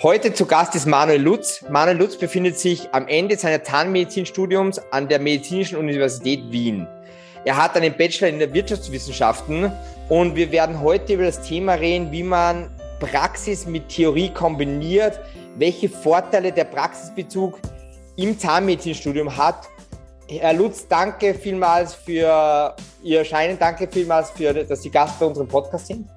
Heute 0.00 0.32
zu 0.32 0.46
Gast 0.46 0.76
ist 0.76 0.86
Manuel 0.86 1.20
Lutz. 1.20 1.64
Manuel 1.68 1.96
Lutz 1.96 2.16
befindet 2.16 2.56
sich 2.56 2.88
am 2.94 3.08
Ende 3.08 3.36
seines 3.36 3.64
Zahnmedizinstudiums 3.64 4.78
an 4.92 5.08
der 5.08 5.18
Medizinischen 5.18 5.76
Universität 5.76 6.52
Wien. 6.52 6.86
Er 7.44 7.56
hat 7.56 7.76
einen 7.76 7.96
Bachelor 7.96 8.28
in 8.28 8.38
der 8.38 8.54
Wirtschaftswissenschaften 8.54 9.72
und 10.08 10.36
wir 10.36 10.52
werden 10.52 10.80
heute 10.80 11.14
über 11.14 11.24
das 11.24 11.42
Thema 11.42 11.72
reden, 11.72 12.12
wie 12.12 12.22
man 12.22 12.70
Praxis 13.00 13.66
mit 13.66 13.88
Theorie 13.88 14.32
kombiniert, 14.32 15.18
welche 15.56 15.88
Vorteile 15.88 16.52
der 16.52 16.64
Praxisbezug 16.64 17.58
im 18.14 18.38
Zahnmedizinstudium 18.38 19.36
hat. 19.36 19.68
Herr 20.28 20.52
Lutz, 20.52 20.86
danke 20.86 21.34
vielmals 21.34 21.96
für 21.96 22.76
Ihr 23.02 23.18
Erscheinen, 23.18 23.58
danke 23.58 23.88
vielmals, 23.90 24.30
für, 24.30 24.54
dass 24.54 24.80
Sie 24.80 24.90
Gast 24.90 25.18
bei 25.18 25.26
unserem 25.26 25.48
Podcast 25.48 25.88
sind. 25.88 26.08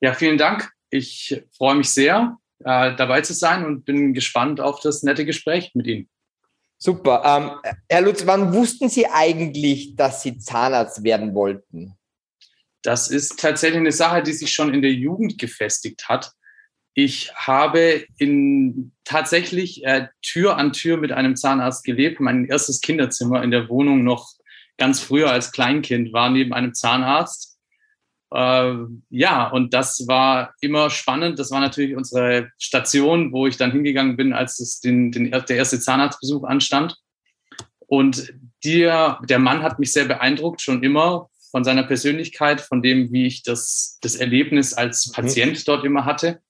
Ja, 0.00 0.14
vielen 0.14 0.38
Dank. 0.38 0.70
Ich 0.88 1.42
freue 1.58 1.74
mich 1.74 1.90
sehr, 1.90 2.38
äh, 2.64 2.94
dabei 2.96 3.20
zu 3.20 3.34
sein 3.34 3.64
und 3.64 3.84
bin 3.84 4.14
gespannt 4.14 4.60
auf 4.60 4.80
das 4.80 5.02
nette 5.02 5.24
Gespräch 5.24 5.72
mit 5.74 5.86
Ihnen. 5.86 6.08
Super. 6.78 7.22
Ähm, 7.64 7.72
Herr 7.88 8.02
Lutz, 8.02 8.26
wann 8.26 8.52
wussten 8.52 8.88
Sie 8.88 9.06
eigentlich, 9.06 9.96
dass 9.96 10.22
Sie 10.22 10.38
Zahnarzt 10.38 11.02
werden 11.02 11.34
wollten? 11.34 11.94
Das 12.82 13.08
ist 13.08 13.40
tatsächlich 13.40 13.80
eine 13.80 13.92
Sache, 13.92 14.22
die 14.22 14.32
sich 14.32 14.52
schon 14.52 14.72
in 14.72 14.82
der 14.82 14.92
Jugend 14.92 15.38
gefestigt 15.38 16.08
hat. 16.08 16.32
Ich 16.94 17.34
habe 17.34 18.04
in 18.18 18.92
tatsächlich 19.04 19.84
äh, 19.84 20.08
Tür 20.22 20.56
an 20.56 20.72
Tür 20.72 20.96
mit 20.96 21.12
einem 21.12 21.36
Zahnarzt 21.36 21.84
gelebt. 21.84 22.20
Mein 22.20 22.46
erstes 22.46 22.80
Kinderzimmer 22.80 23.42
in 23.42 23.50
der 23.50 23.68
Wohnung 23.68 24.04
noch 24.04 24.32
ganz 24.78 25.00
früher 25.00 25.30
als 25.30 25.52
Kleinkind 25.52 26.12
war 26.12 26.30
neben 26.30 26.52
einem 26.52 26.74
Zahnarzt. 26.74 27.55
Äh, 28.32 28.74
ja, 29.10 29.48
und 29.48 29.72
das 29.72 30.06
war 30.06 30.54
immer 30.60 30.90
spannend. 30.90 31.38
Das 31.38 31.50
war 31.50 31.60
natürlich 31.60 31.96
unsere 31.96 32.50
Station, 32.58 33.32
wo 33.32 33.46
ich 33.46 33.56
dann 33.56 33.72
hingegangen 33.72 34.16
bin, 34.16 34.32
als 34.32 34.58
es 34.60 34.80
den, 34.80 35.12
den, 35.12 35.30
der 35.30 35.56
erste 35.56 35.80
Zahnarztbesuch 35.80 36.44
anstand. 36.44 36.96
Und 37.86 38.32
der, 38.64 39.20
der 39.28 39.38
Mann 39.38 39.62
hat 39.62 39.78
mich 39.78 39.92
sehr 39.92 40.06
beeindruckt, 40.06 40.60
schon 40.60 40.82
immer 40.82 41.30
von 41.50 41.64
seiner 41.64 41.84
Persönlichkeit, 41.84 42.60
von 42.60 42.82
dem, 42.82 43.12
wie 43.12 43.26
ich 43.26 43.42
das, 43.42 43.98
das 44.02 44.16
Erlebnis 44.16 44.74
als 44.74 45.06
mhm. 45.06 45.12
Patient 45.12 45.68
dort 45.68 45.84
immer 45.84 46.04
hatte. 46.04 46.40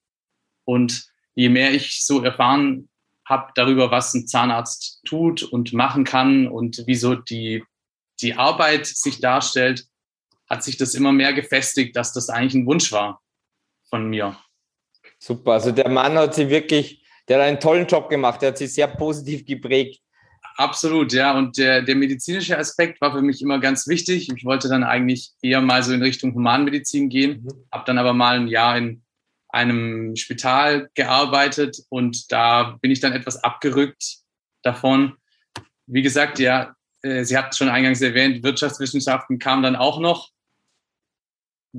Und 0.65 1.07
je 1.35 1.49
mehr 1.49 1.73
ich 1.73 2.05
so 2.05 2.23
erfahren 2.23 2.89
habe 3.27 3.53
darüber, 3.55 3.91
was 3.91 4.15
ein 4.15 4.27
Zahnarzt 4.27 5.03
tut 5.05 5.43
und 5.43 5.73
machen 5.73 6.05
kann 6.05 6.49
und 6.49 6.85
wieso 6.87 7.15
die, 7.15 7.63
die 8.21 8.35
Arbeit 8.35 8.87
sich 8.87 9.21
darstellt, 9.21 9.87
hat 10.49 10.63
sich 10.63 10.77
das 10.77 10.95
immer 10.95 11.13
mehr 11.13 11.33
gefestigt, 11.33 11.97
dass 11.97 12.13
das 12.13 12.29
eigentlich 12.29 12.55
ein 12.55 12.67
Wunsch 12.67 12.93
war 12.93 13.23
von 13.89 14.09
mir. 14.09 14.37
Super, 15.19 15.53
also 15.53 15.73
der 15.73 15.89
Mann 15.89 16.17
hat 16.17 16.35
sie 16.35 16.49
wirklich, 16.49 17.03
der 17.29 17.39
hat 17.39 17.47
einen 17.47 17.61
tollen 17.61 17.87
Job 17.87 18.09
gemacht, 18.09 18.43
der 18.43 18.51
hat 18.51 18.59
sie 18.59 18.67
sehr 18.67 18.89
positiv 18.89 19.45
geprägt. 19.45 20.01
Absolut, 20.57 21.13
ja. 21.13 21.37
Und 21.37 21.59
der, 21.59 21.83
der 21.83 21.95
medizinische 21.95 22.57
Aspekt 22.57 23.01
war 23.01 23.13
für 23.13 23.21
mich 23.21 23.43
immer 23.43 23.61
ganz 23.61 23.87
wichtig. 23.87 24.31
Ich 24.35 24.45
wollte 24.45 24.69
dann 24.69 24.85
eigentlich 24.85 25.33
eher 25.43 25.61
mal 25.61 25.83
so 25.83 25.93
in 25.93 26.03
Richtung 26.03 26.35
Humanmedizin 26.35 27.09
gehen, 27.09 27.43
mhm. 27.43 27.67
habe 27.71 27.85
dann 27.87 27.99
aber 27.99 28.15
mal 28.15 28.37
ein 28.37 28.49
Jahr 28.49 28.79
in 28.79 29.03
einem 29.49 30.17
Spital 30.17 30.91
gearbeitet 30.95 31.79
und 31.89 32.31
da 32.33 32.79
bin 32.81 32.91
ich 32.91 33.01
dann 33.01 33.13
etwas 33.13 33.43
abgerückt 33.43 34.19
davon. 34.63 35.17
Wie 35.87 36.03
gesagt, 36.03 36.39
ja, 36.39 36.75
äh, 37.03 37.25
Sie 37.25 37.37
hatten 37.37 37.55
schon 37.55 37.69
eingangs 37.69 38.01
erwähnt, 38.01 38.43
Wirtschaftswissenschaften 38.43 39.39
kam 39.39 39.63
dann 39.63 39.77
auch 39.77 40.01
noch 40.01 40.31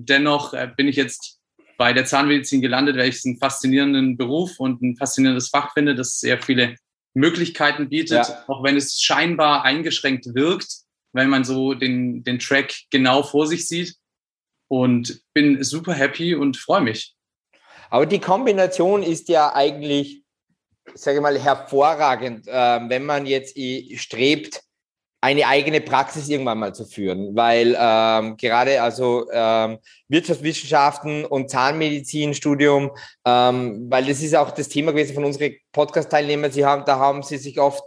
dennoch 0.06 0.54
äh, 0.54 0.70
bin 0.76 0.88
ich 0.88 0.96
jetzt 0.96 1.40
bei 1.78 1.94
der 1.94 2.06
Zahnmedizin 2.06 2.62
gelandet, 2.62 2.98
weil 2.98 3.10
ich 3.10 3.18
es 3.18 3.26
einen 3.26 3.38
faszinierenden 3.38 4.18
Beruf 4.18 4.60
und 4.60 4.82
ein 4.82 4.96
faszinierendes 4.96 5.50
Fach 5.50 5.74
finde, 5.74 5.96
das 5.96 6.20
sehr 6.20 6.42
viele 6.42 6.76
Möglichkeiten 7.14 7.90
bietet, 7.90 8.28
ja. 8.28 8.44
auch 8.48 8.64
wenn 8.64 8.78
es 8.78 9.02
scheinbar 9.02 9.64
eingeschränkt 9.64 10.34
wirkt, 10.34 10.68
wenn 11.14 11.30
man 11.30 11.44
so 11.44 11.74
den, 11.74 12.24
den 12.24 12.40
Track 12.40 12.74
genau 12.92 13.24
vor 13.24 13.48
sich 13.48 13.68
sieht. 13.68 13.96
Und 14.70 15.22
bin 15.34 15.64
super 15.64 15.94
happy 15.94 16.36
und 16.36 16.58
freue 16.58 16.82
mich. 16.82 17.16
Aber 17.90 18.06
die 18.06 18.20
Kombination 18.20 19.02
ist 19.02 19.30
ja 19.30 19.56
eigentlich, 19.56 20.24
sage 20.94 21.18
ich 21.18 21.24
mal, 21.24 21.40
hervorragend, 21.40 22.48
äh, 22.48 22.52
wenn 22.52 23.06
man 23.06 23.26
jetzt 23.26 23.58
strebt, 23.96 24.62
eine 25.22 25.48
eigene 25.48 25.82
Praxis 25.82 26.30
irgendwann 26.30 26.60
mal 26.60 26.76
zu 26.76 26.86
führen, 26.86 27.36
weil 27.36 27.76
ähm, 27.80 28.38
gerade 28.38 28.82
also 28.82 29.26
ähm, 29.32 29.80
Wirtschaftswissenschaften 30.08 31.26
und 31.26 31.50
Zahnmedizinstudium, 31.50 32.92
ähm, 33.26 33.88
weil 33.90 34.06
das 34.06 34.22
ist 34.22 34.36
auch 34.36 34.52
das 34.52 34.70
Thema 34.70 34.92
gewesen 34.92 35.16
von 35.16 35.26
unseren 35.26 35.56
Podcast-Teilnehmern. 35.72 36.52
Sie 36.52 36.66
haben, 36.66 36.86
da 36.86 37.00
haben 37.00 37.24
sie 37.24 37.38
sich 37.38 37.60
oft 37.60 37.84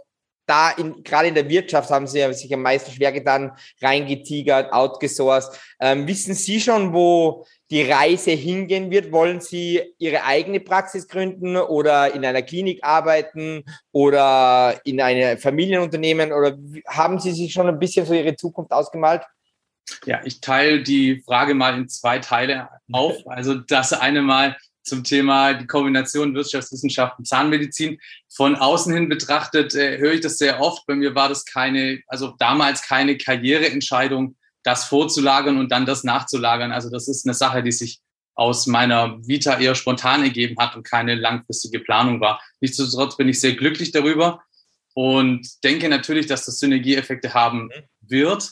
da 0.51 0.69
in, 0.71 1.01
gerade 1.01 1.29
in 1.29 1.35
der 1.35 1.47
Wirtschaft 1.47 1.89
haben 1.89 2.07
sie 2.07 2.33
sich 2.33 2.53
am 2.53 2.61
meisten 2.61 2.91
schwer 2.91 3.13
getan, 3.13 3.53
reingetigert, 3.81 4.73
outgesourced. 4.73 5.57
Ähm, 5.79 6.05
wissen 6.07 6.33
Sie 6.33 6.59
schon, 6.59 6.93
wo 6.93 7.45
die 7.69 7.89
Reise 7.89 8.31
hingehen 8.31 8.91
wird? 8.91 9.13
Wollen 9.13 9.39
Sie 9.39 9.81
Ihre 9.97 10.25
eigene 10.25 10.59
Praxis 10.59 11.07
gründen 11.07 11.55
oder 11.55 12.13
in 12.13 12.25
einer 12.25 12.41
Klinik 12.41 12.79
arbeiten 12.83 13.63
oder 13.93 14.77
in 14.83 14.99
einem 14.99 15.37
Familienunternehmen 15.37 16.33
oder 16.33 16.57
haben 16.85 17.17
Sie 17.19 17.31
sich 17.31 17.53
schon 17.53 17.69
ein 17.69 17.79
bisschen 17.79 18.05
so 18.05 18.13
Ihre 18.13 18.35
Zukunft 18.35 18.73
ausgemalt? 18.73 19.21
Ja, 20.05 20.19
ich 20.25 20.41
teile 20.41 20.83
die 20.83 21.21
Frage 21.25 21.53
mal 21.53 21.77
in 21.77 21.87
zwei 21.87 22.19
Teile 22.19 22.67
auf. 22.91 23.15
Also 23.25 23.55
das 23.55 23.93
eine 23.93 24.21
Mal 24.21 24.57
zum 24.83 25.03
Thema 25.03 25.53
die 25.53 25.67
Kombination 25.67 26.33
Wirtschaftswissenschaften, 26.33 27.25
Zahnmedizin. 27.25 27.99
Von 28.33 28.55
außen 28.55 28.93
hin 28.93 29.09
betrachtet 29.09 29.75
äh, 29.75 29.97
höre 29.97 30.13
ich 30.13 30.21
das 30.21 30.37
sehr 30.37 30.59
oft. 30.59 30.85
Bei 30.87 30.95
mir 30.95 31.15
war 31.15 31.29
das 31.29 31.45
keine, 31.45 32.01
also 32.07 32.35
damals 32.39 32.81
keine 32.81 33.17
Karriereentscheidung, 33.17 34.35
das 34.63 34.85
vorzulagern 34.85 35.57
und 35.57 35.71
dann 35.71 35.85
das 35.85 36.03
nachzulagern. 36.03 36.71
Also 36.71 36.89
das 36.89 37.07
ist 37.07 37.25
eine 37.25 37.33
Sache, 37.33 37.63
die 37.63 37.71
sich 37.71 37.99
aus 38.33 38.67
meiner 38.67 39.19
Vita 39.27 39.59
eher 39.59 39.75
spontan 39.75 40.23
ergeben 40.23 40.55
hat 40.57 40.75
und 40.75 40.83
keine 40.83 41.15
langfristige 41.15 41.79
Planung 41.79 42.21
war. 42.21 42.41
Nichtsdestotrotz 42.59 43.17
bin 43.17 43.27
ich 43.27 43.39
sehr 43.39 43.55
glücklich 43.55 43.91
darüber 43.91 44.41
und 44.93 45.47
denke 45.63 45.89
natürlich, 45.89 46.25
dass 46.25 46.45
das 46.45 46.59
Synergieeffekte 46.59 47.33
haben 47.33 47.65
mhm. 47.65 47.69
wird. 48.01 48.51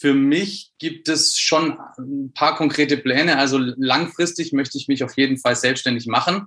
Für 0.00 0.14
mich 0.14 0.72
gibt 0.78 1.10
es 1.10 1.38
schon 1.38 1.78
ein 1.98 2.32
paar 2.32 2.56
konkrete 2.56 2.96
Pläne. 2.96 3.36
Also 3.36 3.58
langfristig 3.58 4.54
möchte 4.54 4.78
ich 4.78 4.88
mich 4.88 5.04
auf 5.04 5.14
jeden 5.18 5.36
Fall 5.36 5.54
selbstständig 5.54 6.06
machen, 6.06 6.46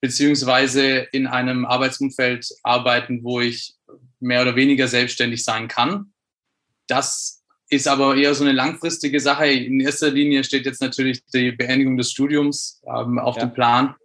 beziehungsweise 0.00 1.08
in 1.10 1.26
einem 1.26 1.66
Arbeitsumfeld 1.66 2.48
arbeiten, 2.62 3.24
wo 3.24 3.40
ich 3.40 3.74
mehr 4.20 4.42
oder 4.42 4.54
weniger 4.54 4.86
selbstständig 4.86 5.42
sein 5.42 5.66
kann. 5.66 6.12
Das 6.86 7.42
ist 7.68 7.88
aber 7.88 8.14
eher 8.14 8.36
so 8.36 8.44
eine 8.44 8.52
langfristige 8.52 9.18
Sache. 9.18 9.48
In 9.48 9.80
erster 9.80 10.10
Linie 10.12 10.44
steht 10.44 10.64
jetzt 10.64 10.80
natürlich 10.80 11.24
die 11.34 11.50
Beendigung 11.50 11.96
des 11.96 12.12
Studiums 12.12 12.80
ähm, 12.86 13.18
auf 13.18 13.36
ja. 13.36 13.46
dem 13.46 13.52
Plan. 13.52 13.96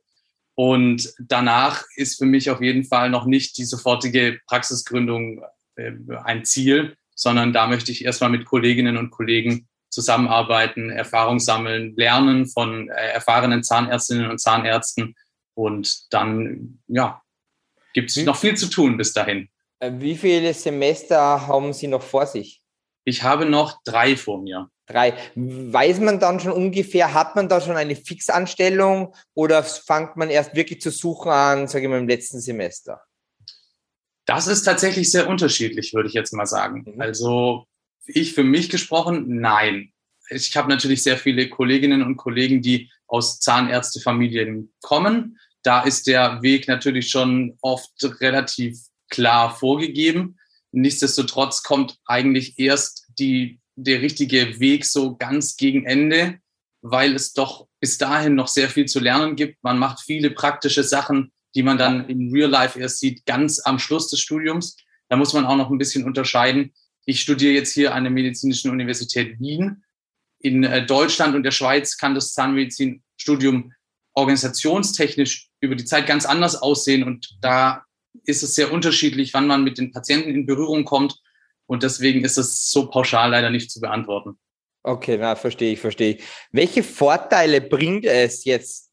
Und 0.56 1.13
danach 1.19 1.84
ist 1.96 2.18
für 2.18 2.25
mich 2.25 2.50
auf 2.50 2.63
jeden 2.63 2.84
Fall 2.84 3.12
noch 3.12 3.28
nicht 3.28 3.59
die 3.59 3.66
sofortige 3.66 4.40
Praxisgründung 4.48 5.44
äh, 5.75 5.92
ein 6.24 6.46
Ziel, 6.46 6.98
sondern 7.16 7.54
da 7.54 7.68
möchte 7.68 7.92
ich 7.92 8.06
erstmal 8.06 8.30
mit 8.30 8.46
Kolleginnen 8.46 8.98
und 8.98 9.12
Kollegen 9.12 9.68
zusammenarbeiten, 9.90 10.90
Erfahrung 10.90 11.40
sammeln, 11.40 11.94
lernen 11.96 12.48
von 12.48 12.90
äh, 12.90 13.12
erfahrenen 13.12 13.64
Zahnärztinnen 13.64 14.30
und 14.30 14.40
Zahnärzten. 14.40 15.16
Und 15.54 16.14
dann, 16.14 16.80
ja, 16.88 17.22
gibt 17.94 18.10
es 18.10 18.18
noch 18.18 18.38
viel 18.38 18.56
zu 18.56 18.68
tun 18.68 18.98
bis 18.98 19.14
dahin. 19.14 19.50
Äh, 19.80 19.92
wie 19.96 20.16
viele 20.16 20.54
Semester 20.54 21.48
haben 21.48 21.74
Sie 21.74 21.88
noch 21.88 22.02
vor 22.02 22.26
sich? 22.26 22.62
Ich 23.04 23.24
habe 23.24 23.46
noch 23.46 23.82
drei 23.84 24.16
vor 24.16 24.42
mir. 24.42 24.70
Drei. 24.86 25.14
Weiß 25.36 26.00
man 26.00 26.20
dann 26.20 26.40
schon 26.40 26.52
ungefähr, 26.52 27.14
hat 27.14 27.36
man 27.36 27.50
da 27.50 27.62
schon 27.62 27.76
eine 27.76 27.96
Fixanstellung 27.96 29.16
oder 29.34 29.64
fängt 29.64 30.18
man 30.18 30.30
erst 30.30 30.56
wirklich 30.56 30.82
zu 30.82 30.92
suchen 30.92 31.31
an, 31.31 31.68
sage 31.68 31.86
ich 31.86 31.90
mal, 31.90 32.00
im 32.00 32.07
letzten 32.07 32.40
Semester? 32.40 33.02
Das 34.25 34.47
ist 34.47 34.63
tatsächlich 34.63 35.12
sehr 35.12 35.27
unterschiedlich, 35.27 35.94
würde 35.94 36.07
ich 36.07 36.13
jetzt 36.13 36.33
mal 36.33 36.45
sagen. 36.45 36.83
Mhm. 36.85 37.01
Also 37.01 37.65
ich 38.06 38.33
für 38.33 38.44
mich 38.44 38.69
gesprochen, 38.69 39.25
nein. 39.39 39.91
Ich 40.29 40.56
habe 40.56 40.69
natürlich 40.69 41.03
sehr 41.03 41.18
viele 41.18 41.50
Kolleginnen 41.50 42.03
und 42.03 42.18
Kollegen, 42.18 42.62
die 42.62 42.89
aus 43.07 43.39
Zahnärztefamilien 43.39 44.73
kommen. 44.81 45.38
Da 45.63 45.81
ist 45.81 46.07
der 46.07 46.41
Weg 46.41 46.68
natürlich 46.68 47.09
schon 47.09 47.57
oft 47.62 47.91
relativ 48.21 48.79
klar 49.09 49.56
vorgegeben. 49.56 50.38
Nichtsdestotrotz 50.71 51.63
kommt 51.63 51.97
eigentlich 52.06 52.57
erst 52.57 53.07
die, 53.19 53.59
der 53.75 54.01
richtige 54.01 54.59
Weg 54.59 54.85
so 54.85 55.18
ganz 55.18 55.57
gegen 55.57 55.85
Ende, 55.85 56.39
weil 56.81 57.13
es 57.13 57.33
doch 57.33 57.68
bis 57.81 57.97
dahin 57.97 58.35
noch 58.35 58.47
sehr 58.47 58.69
viel 58.69 58.85
zu 58.85 59.00
lernen 59.00 59.35
gibt. 59.35 59.62
Man 59.63 59.77
macht 59.77 60.00
viele 60.00 60.31
praktische 60.31 60.83
Sachen, 60.83 61.33
die 61.56 61.63
man 61.63 61.77
dann 61.77 62.07
in 62.07 62.31
Real 62.31 62.50
Life 62.50 62.80
erst 62.80 63.00
sieht, 63.00 63.25
ganz 63.25 63.59
am 63.59 63.80
Schluss 63.80 64.09
des 64.09 64.19
Studiums. 64.19 64.77
Da 65.09 65.18
muss 65.18 65.33
man 65.33 65.45
auch 65.45 65.57
noch 65.57 65.69
ein 65.69 65.77
bisschen 65.77 66.06
unterscheiden. 66.06 66.74
Ich 67.06 67.21
studiere 67.21 67.53
jetzt 67.53 67.74
hier 67.74 67.94
an 67.94 68.03
der 68.03 68.12
Medizinischen 68.12 68.71
Universität 68.71 69.39
Wien. 69.39 69.83
In 70.39 70.63
äh, 70.63 70.86
Deutschland 70.86 71.36
und 71.36 71.44
der 71.44 71.51
Schweiz 71.51 71.98
kann 71.98 72.15
das 72.15 72.33
Zahnmedizinstudium 72.33 73.74
organisationstechnisch 74.13 75.50
über 75.59 75.75
die 75.75 75.86
Zeit 75.86 76.07
ganz 76.07 76.25
anders 76.25 76.56
aussehen. 76.56 77.03
Und 77.03 77.38
da 77.42 77.86
ist 78.25 78.44
es 78.44 78.56
sehr 78.56 78.71
unterschiedlich, 78.71 79.33
wann 79.33 79.47
man 79.47 79.63
mit 79.63 79.77
den 79.77 79.92
Patienten 79.92 80.30
in 80.30 80.45
Berührung 80.45 80.86
kommt. 80.86 81.19
Und 81.65 81.83
deswegen 81.83 82.24
ist 82.24 82.38
es 82.38 82.69
so 82.69 82.89
pauschal 82.89 83.31
leider 83.31 83.50
nicht 83.50 83.71
zu 83.71 83.80
beantworten. 83.80 84.38
Okay, 84.83 85.18
na, 85.19 85.36
verstehe 85.36 85.74
ich, 85.74 85.80
verstehe 85.80 86.15
ich. 86.15 86.24
Welche 86.51 86.83
Vorteile 86.83 87.62
bringt 87.62 88.06
es 88.06 88.45
jetzt 88.45 88.91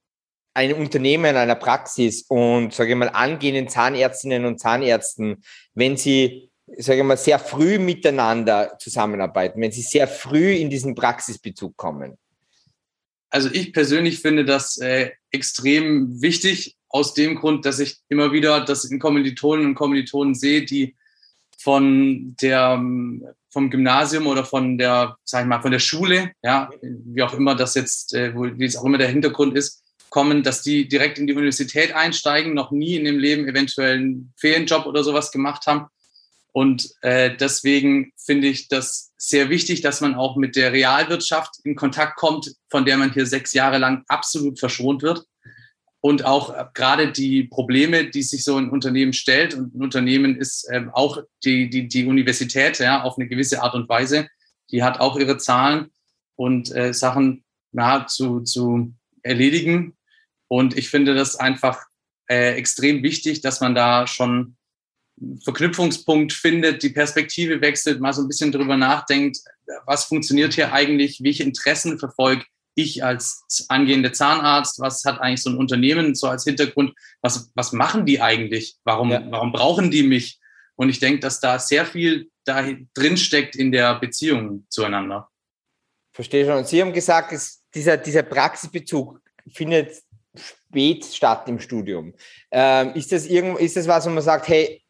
einem 0.54 0.78
Unternehmen, 0.78 1.36
einer 1.36 1.54
Praxis 1.54 2.22
und, 2.28 2.74
sage 2.74 2.90
ich 2.90 2.96
mal, 2.96 3.10
angehenden 3.10 3.68
Zahnärztinnen 3.68 4.44
und 4.44 4.58
Zahnärzten, 4.58 5.42
wenn 5.74 5.96
sie, 5.96 6.50
sage 6.78 7.00
ich 7.00 7.04
mal, 7.04 7.16
sehr 7.16 7.38
früh 7.38 7.78
miteinander 7.78 8.76
zusammenarbeiten, 8.78 9.60
wenn 9.60 9.72
sie 9.72 9.82
sehr 9.82 10.08
früh 10.08 10.54
in 10.54 10.70
diesen 10.70 10.94
Praxisbezug 10.94 11.76
kommen? 11.76 12.18
Also 13.30 13.50
ich 13.52 13.72
persönlich 13.72 14.20
finde 14.20 14.44
das 14.44 14.78
äh, 14.78 15.10
extrem 15.30 16.20
wichtig, 16.22 16.78
aus 16.90 17.14
dem 17.14 17.34
Grund, 17.36 17.66
dass 17.66 17.78
ich 17.78 17.98
immer 18.08 18.32
wieder 18.32 18.64
das 18.64 18.84
in 18.84 18.98
Kommilitonen 18.98 19.66
und 19.66 19.74
Kommilitonen 19.74 20.34
sehe, 20.34 20.64
die 20.64 20.96
von 21.58 22.36
der, 22.40 22.76
vom 23.50 23.70
Gymnasium 23.70 24.26
oder 24.26 24.44
von 24.44 24.78
der, 24.78 25.16
sag 25.24 25.42
ich 25.42 25.48
mal, 25.48 25.60
von 25.60 25.72
der 25.72 25.80
Schule, 25.80 26.32
ja, 26.42 26.70
wie 26.80 27.22
auch 27.22 27.34
immer 27.34 27.54
das 27.54 27.74
jetzt, 27.74 28.14
äh, 28.14 28.32
wie 28.34 28.64
es 28.64 28.76
auch 28.76 28.84
immer 28.84 28.98
der 28.98 29.08
Hintergrund 29.08 29.56
ist, 29.56 29.82
kommen, 30.10 30.42
dass 30.42 30.62
die 30.62 30.88
direkt 30.88 31.18
in 31.18 31.26
die 31.26 31.34
Universität 31.34 31.94
einsteigen, 31.94 32.54
noch 32.54 32.70
nie 32.70 32.96
in 32.96 33.04
dem 33.04 33.18
Leben 33.18 33.48
eventuell 33.48 33.96
einen 33.98 34.32
Ferienjob 34.36 34.86
oder 34.86 35.04
sowas 35.04 35.30
gemacht 35.30 35.66
haben. 35.66 35.86
Und 36.52 36.90
äh, 37.02 37.36
deswegen 37.36 38.12
finde 38.16 38.48
ich 38.48 38.68
das 38.68 39.12
sehr 39.16 39.50
wichtig, 39.50 39.80
dass 39.82 40.00
man 40.00 40.14
auch 40.14 40.36
mit 40.36 40.56
der 40.56 40.72
Realwirtschaft 40.72 41.56
in 41.64 41.76
Kontakt 41.76 42.16
kommt, 42.16 42.52
von 42.68 42.84
der 42.84 42.96
man 42.96 43.12
hier 43.12 43.26
sechs 43.26 43.52
Jahre 43.52 43.78
lang 43.78 44.04
absolut 44.08 44.58
verschont 44.58 45.02
wird 45.02 45.24
und 46.00 46.24
auch 46.24 46.54
äh, 46.54 46.64
gerade 46.74 47.12
die 47.12 47.44
Probleme, 47.44 48.08
die 48.10 48.22
sich 48.22 48.44
so 48.44 48.56
ein 48.56 48.70
Unternehmen 48.70 49.12
stellt. 49.12 49.54
Und 49.54 49.74
ein 49.74 49.82
Unternehmen 49.82 50.36
ist 50.36 50.68
ähm, 50.72 50.90
auch 50.92 51.18
die, 51.44 51.68
die, 51.68 51.88
die 51.88 52.06
Universität, 52.06 52.78
ja, 52.78 53.02
auf 53.02 53.18
eine 53.18 53.28
gewisse 53.28 53.62
Art 53.62 53.74
und 53.74 53.88
Weise. 53.88 54.28
Die 54.70 54.82
hat 54.82 55.00
auch 55.00 55.18
ihre 55.18 55.38
Zahlen 55.38 55.90
und 56.36 56.74
äh, 56.74 56.94
Sachen 56.94 57.44
na, 57.72 58.06
zu, 58.06 58.40
zu 58.40 58.94
erledigen. 59.22 59.97
Und 60.48 60.76
ich 60.76 60.88
finde 60.88 61.14
das 61.14 61.36
einfach 61.36 61.78
äh, 62.28 62.54
extrem 62.54 63.02
wichtig, 63.02 63.40
dass 63.40 63.60
man 63.60 63.74
da 63.74 64.06
schon 64.06 64.56
Verknüpfungspunkt 65.44 66.32
findet, 66.32 66.82
die 66.82 66.90
Perspektive 66.90 67.60
wechselt, 67.60 68.00
mal 68.00 68.12
so 68.12 68.22
ein 68.22 68.28
bisschen 68.28 68.52
drüber 68.52 68.76
nachdenkt, 68.76 69.38
was 69.84 70.04
funktioniert 70.04 70.54
hier 70.54 70.72
eigentlich, 70.72 71.22
welche 71.22 71.42
Interessen 71.42 71.98
verfolgt 71.98 72.46
ich 72.74 73.02
als 73.02 73.44
angehende 73.68 74.12
Zahnarzt, 74.12 74.78
was 74.78 75.04
hat 75.04 75.20
eigentlich 75.20 75.42
so 75.42 75.50
ein 75.50 75.56
Unternehmen 75.56 76.14
so 76.14 76.28
als 76.28 76.44
Hintergrund, 76.44 76.94
was, 77.22 77.50
was 77.54 77.72
machen 77.72 78.06
die 78.06 78.20
eigentlich? 78.20 78.76
Warum, 78.84 79.10
ja. 79.10 79.24
warum 79.30 79.50
brauchen 79.50 79.90
die 79.90 80.04
mich? 80.04 80.38
Und 80.76 80.88
ich 80.88 81.00
denke, 81.00 81.18
dass 81.18 81.40
da 81.40 81.58
sehr 81.58 81.84
viel 81.84 82.30
da 82.44 82.64
drin 82.94 83.16
steckt 83.16 83.56
in 83.56 83.72
der 83.72 83.98
Beziehung 83.98 84.64
zueinander. 84.68 85.28
Verstehe 86.12 86.46
schon. 86.46 86.58
Und 86.58 86.68
Sie 86.68 86.80
haben 86.80 86.92
gesagt, 86.92 87.32
es, 87.32 87.64
dieser, 87.74 87.96
dieser 87.96 88.22
Praxisbezug 88.22 89.20
findet 89.52 90.00
spät 90.38 91.04
statt 91.04 91.48
im 91.48 91.60
Studium. 91.60 92.14
Ähm, 92.50 92.92
ist, 92.94 93.12
das 93.12 93.26
irgend, 93.26 93.58
ist 93.60 93.76
das 93.76 93.88
was, 93.88 94.06
wo 94.06 94.10
man 94.10 94.22
sagt, 94.22 94.48
hey, 94.48 94.82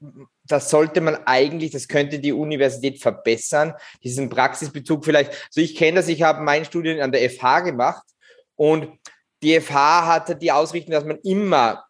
das 0.44 0.70
sollte 0.70 1.00
man 1.00 1.16
eigentlich, 1.26 1.72
das 1.72 1.88
könnte 1.88 2.18
die 2.18 2.32
Universität 2.32 3.00
verbessern, 3.00 3.74
diesen 4.02 4.28
Praxisbezug 4.28 5.04
vielleicht. 5.04 5.30
Also 5.30 5.60
ich 5.60 5.76
kenne 5.76 5.96
das, 5.96 6.08
ich 6.08 6.22
habe 6.22 6.42
mein 6.42 6.64
Studium 6.64 7.00
an 7.00 7.12
der 7.12 7.28
FH 7.30 7.60
gemacht 7.60 8.04
und 8.56 8.88
die 9.42 9.60
FH 9.60 10.06
hatte 10.06 10.36
die 10.36 10.50
Ausrichtung, 10.50 10.92
dass 10.92 11.04
man 11.04 11.18
immer 11.18 11.84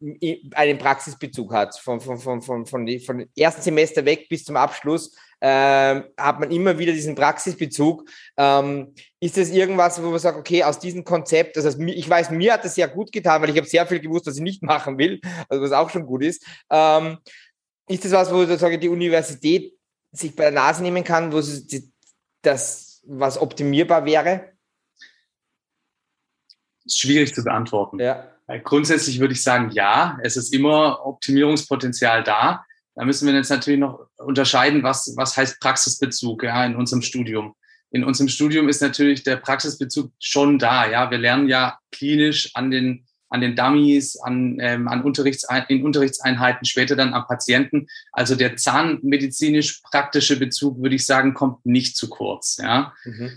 einen 0.53 0.79
Praxisbezug 0.79 1.53
hat, 1.53 1.79
von, 1.79 2.01
von, 2.01 2.19
von, 2.19 2.43
von, 2.43 2.67
von, 2.67 2.87
von 3.01 3.27
ersten 3.37 3.63
Semester 3.63 4.05
weg 4.05 4.29
bis 4.29 4.45
zum 4.45 4.57
Abschluss 4.57 5.17
ähm, 5.41 6.05
hat 6.17 6.41
man 6.41 6.51
immer 6.51 6.79
wieder 6.79 6.93
diesen 6.93 7.15
Praxisbezug. 7.15 8.09
Ähm, 8.37 8.95
ist 9.21 9.37
das 9.37 9.51
irgendwas, 9.51 10.03
wo 10.03 10.11
man 10.11 10.19
sagt, 10.19 10.39
okay, 10.39 10.65
aus 10.65 10.79
diesem 10.79 11.05
Konzept, 11.05 11.57
also 11.57 11.81
ich 11.81 12.09
weiß, 12.09 12.31
mir 12.31 12.55
hat 12.55 12.65
das 12.65 12.75
sehr 12.75 12.89
gut 12.89 13.13
getan, 13.13 13.41
weil 13.43 13.51
ich 13.51 13.57
habe 13.57 13.67
sehr 13.67 13.87
viel 13.87 14.01
gewusst, 14.01 14.27
was 14.27 14.37
ich 14.37 14.43
nicht 14.43 14.63
machen 14.65 14.99
will, 14.99 15.21
also 15.49 15.63
was 15.63 15.73
auch 15.73 15.91
schon 15.91 16.07
gut 16.07 16.25
ist. 16.25 16.45
Ähm, 16.71 17.19
ist 17.89 18.05
das 18.05 18.13
was, 18.13 18.33
wo 18.33 18.45
sozusagen 18.45 18.81
die 18.81 18.89
Universität 18.89 19.75
sich 20.13 20.35
bei 20.35 20.45
der 20.45 20.53
Nase 20.53 20.83
nehmen 20.83 21.05
kann, 21.05 21.33
wo 21.33 21.43
das 22.43 23.03
was 23.07 23.41
optimierbar 23.41 24.05
wäre? 24.05 24.53
Schwierig 26.91 27.35
zu 27.35 27.43
beantworten. 27.43 27.99
Ja. 27.99 28.31
Grundsätzlich 28.65 29.21
würde 29.21 29.35
ich 29.35 29.43
sagen, 29.43 29.71
ja, 29.73 30.19
es 30.23 30.37
ist 30.37 30.55
immer 30.55 31.05
Optimierungspotenzial 31.05 32.25
da. 32.25 32.65
Da 32.99 33.05
müssen 33.05 33.29
wir 33.29 33.35
jetzt 33.35 33.49
natürlich 33.49 33.79
noch 33.79 34.09
unterscheiden, 34.17 34.83
was, 34.83 35.15
was 35.17 35.37
heißt 35.37 35.61
Praxisbezug 35.61 36.43
ja, 36.43 36.67
in 36.67 36.75
unserem 36.75 37.01
Studium. 37.01 37.55
In 37.93 38.03
unserem 38.03 38.27
Studium 38.29 38.69
ist 38.69 38.83
natürlich 38.83 39.23
der 39.23 39.37
Praxisbezug 39.37 40.11
schon 40.19 40.59
da. 40.59 40.91
Ja, 40.91 41.09
wir 41.09 41.19
lernen 41.19 41.49
ja 41.49 41.79
klinisch 41.93 42.51
an 42.55 42.73
den 42.73 43.07
an 43.31 43.43
den 43.43 43.55
Dummies, 43.55 44.19
an, 44.21 44.57
ähm, 44.59 44.89
an 44.89 45.03
Unterrichtsein 45.03 45.67
in 45.69 45.85
Unterrichtseinheiten, 45.85 46.65
später 46.65 46.97
dann 46.97 47.13
am 47.13 47.27
Patienten. 47.27 47.87
Also 48.11 48.35
der 48.35 48.57
zahnmedizinisch-praktische 48.57 50.39
Bezug, 50.39 50.81
würde 50.83 50.95
ich 50.95 51.05
sagen, 51.05 51.35
kommt 51.35 51.67
nicht 51.67 51.95
zu 51.95 52.09
kurz. 52.09 52.57
Ja? 52.57 52.95
Mhm. 53.05 53.31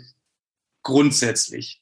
Grundsätzlich. 0.81 1.80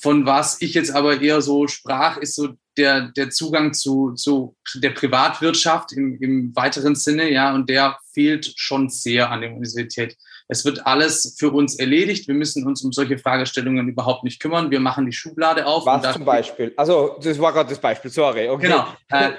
Von 0.00 0.26
was 0.26 0.60
ich 0.60 0.74
jetzt 0.74 0.90
aber 0.90 1.20
eher 1.20 1.40
so 1.40 1.66
sprach, 1.68 2.16
ist 2.16 2.34
so 2.34 2.48
der, 2.76 3.12
der 3.12 3.30
Zugang 3.30 3.72
zu, 3.72 4.12
zu 4.12 4.56
der 4.74 4.90
Privatwirtschaft 4.90 5.92
im, 5.92 6.18
im 6.20 6.54
weiteren 6.54 6.94
Sinne, 6.94 7.30
ja, 7.30 7.54
und 7.54 7.68
der 7.70 7.98
fehlt 8.12 8.52
schon 8.56 8.88
sehr 8.88 9.30
an 9.30 9.40
der 9.40 9.50
Universität. 9.50 10.16
Es 10.48 10.64
wird 10.64 10.86
alles 10.86 11.36
für 11.38 11.50
uns 11.50 11.76
erledigt. 11.78 12.28
Wir 12.28 12.34
müssen 12.34 12.66
uns 12.66 12.82
um 12.82 12.92
solche 12.92 13.18
Fragestellungen 13.18 13.88
überhaupt 13.88 14.22
nicht 14.22 14.40
kümmern. 14.40 14.70
Wir 14.70 14.80
machen 14.80 15.06
die 15.06 15.12
Schublade 15.12 15.66
auf. 15.66 15.86
Was 15.86 16.12
zum 16.12 16.24
Beispiel? 16.24 16.72
Also, 16.76 17.16
das 17.20 17.38
war 17.40 17.52
gerade 17.52 17.70
das 17.70 17.80
Beispiel, 17.80 18.10
sorry. 18.10 18.48
Okay. 18.48 18.66
Genau. 18.66 18.86
Äh, 19.08 19.32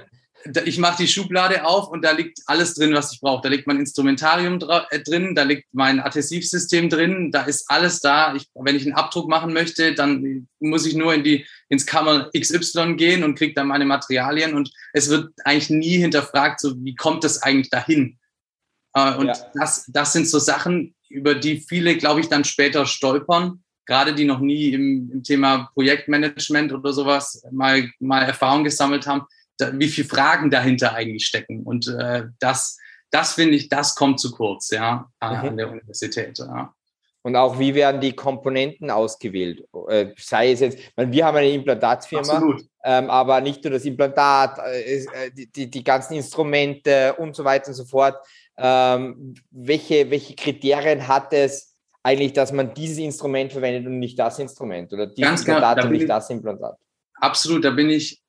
ich 0.65 0.77
mache 0.77 0.97
die 0.97 1.07
Schublade 1.07 1.65
auf 1.65 1.89
und 1.89 2.03
da 2.03 2.11
liegt 2.11 2.39
alles 2.45 2.73
drin, 2.75 2.93
was 2.93 3.13
ich 3.13 3.21
brauche. 3.21 3.41
Da 3.41 3.49
liegt 3.49 3.67
mein 3.67 3.79
Instrumentarium 3.79 4.59
äh, 4.89 4.99
drin, 4.99 5.35
da 5.35 5.43
liegt 5.43 5.65
mein 5.73 5.99
Adhäsivsystem 5.99 6.89
drin, 6.89 7.31
da 7.31 7.43
ist 7.43 7.69
alles 7.69 7.99
da. 7.99 8.35
Ich, 8.35 8.47
wenn 8.53 8.75
ich 8.75 8.83
einen 8.83 8.95
Abdruck 8.95 9.29
machen 9.29 9.53
möchte, 9.53 9.93
dann 9.93 10.47
muss 10.59 10.85
ich 10.85 10.95
nur 10.95 11.13
in 11.13 11.23
die, 11.23 11.45
ins 11.69 11.85
Kammer 11.85 12.29
XY 12.37 12.95
gehen 12.95 13.23
und 13.23 13.35
kriege 13.35 13.53
dann 13.53 13.67
meine 13.67 13.85
Materialien 13.85 14.53
und 14.53 14.71
es 14.93 15.09
wird 15.09 15.31
eigentlich 15.43 15.69
nie 15.69 15.97
hinterfragt, 15.97 16.59
so 16.59 16.75
wie 16.83 16.95
kommt 16.95 17.23
das 17.23 17.41
eigentlich 17.41 17.69
dahin? 17.69 18.17
Äh, 18.93 19.15
und 19.15 19.27
ja. 19.27 19.35
das, 19.53 19.85
das 19.87 20.13
sind 20.13 20.27
so 20.27 20.39
Sachen, 20.39 20.95
über 21.09 21.35
die 21.35 21.59
viele, 21.59 21.97
glaube 21.97 22.19
ich, 22.19 22.27
dann 22.27 22.43
später 22.43 22.85
stolpern, 22.85 23.63
gerade 23.85 24.13
die 24.13 24.25
noch 24.25 24.39
nie 24.39 24.69
im, 24.69 25.09
im 25.11 25.23
Thema 25.23 25.69
Projektmanagement 25.73 26.73
oder 26.73 26.93
sowas 26.93 27.43
mal, 27.51 27.89
mal 27.99 28.23
Erfahrung 28.23 28.63
gesammelt 28.63 29.07
haben, 29.07 29.25
wie 29.73 29.87
viele 29.87 30.07
Fragen 30.07 30.49
dahinter 30.49 30.93
eigentlich 30.93 31.25
stecken. 31.25 31.63
Und 31.63 31.87
äh, 31.87 32.25
das, 32.39 32.77
das 33.09 33.33
finde 33.33 33.55
ich, 33.55 33.69
das 33.69 33.95
kommt 33.95 34.19
zu 34.19 34.31
kurz, 34.31 34.69
ja, 34.71 35.09
an, 35.19 35.53
mhm. 35.53 35.57
der 35.57 35.71
Universität. 35.71 36.37
Ja. 36.39 36.73
Und 37.23 37.35
auch, 37.35 37.59
wie 37.59 37.75
werden 37.75 37.99
die 37.99 38.13
Komponenten 38.13 38.89
ausgewählt? 38.89 39.67
Äh, 39.89 40.13
sei 40.17 40.51
es 40.51 40.61
jetzt, 40.61 40.79
meine, 40.95 41.11
wir 41.11 41.25
haben 41.25 41.37
eine 41.37 41.51
Implantatsfirma, 41.51 42.57
ähm, 42.85 43.09
aber 43.09 43.41
nicht 43.41 43.63
nur 43.63 43.71
das 43.73 43.83
Implantat, 43.85 44.59
äh, 44.59 45.03
äh, 45.03 45.31
die, 45.31 45.51
die, 45.51 45.69
die, 45.69 45.83
ganzen 45.83 46.13
Instrumente 46.13 47.13
und 47.15 47.35
so 47.35 47.43
weiter 47.43 47.67
und 47.67 47.73
so 47.73 47.85
fort 47.85 48.17
ähm, 48.57 49.35
welche, 49.51 50.09
welche 50.09 50.35
Kriterien 50.35 51.07
hat 51.07 51.31
es 51.33 51.75
eigentlich, 52.03 52.33
dass 52.33 52.51
man 52.51 52.73
dieses 52.73 52.97
Instrument 52.97 53.51
verwendet 53.51 53.85
und 53.85 53.99
nicht 53.99 54.17
das 54.17 54.39
Instrument 54.39 54.91
oder 54.93 55.07
dieses 55.07 55.29
Ganz 55.29 55.41
Implantat 55.41 55.85
und 55.85 55.91
nicht 55.91 56.09
das 56.09 56.29
Implantat? 56.29 56.77
Absolut, 57.15 57.63
da 57.63 57.71
bin 57.71 57.89
ich 57.89 58.21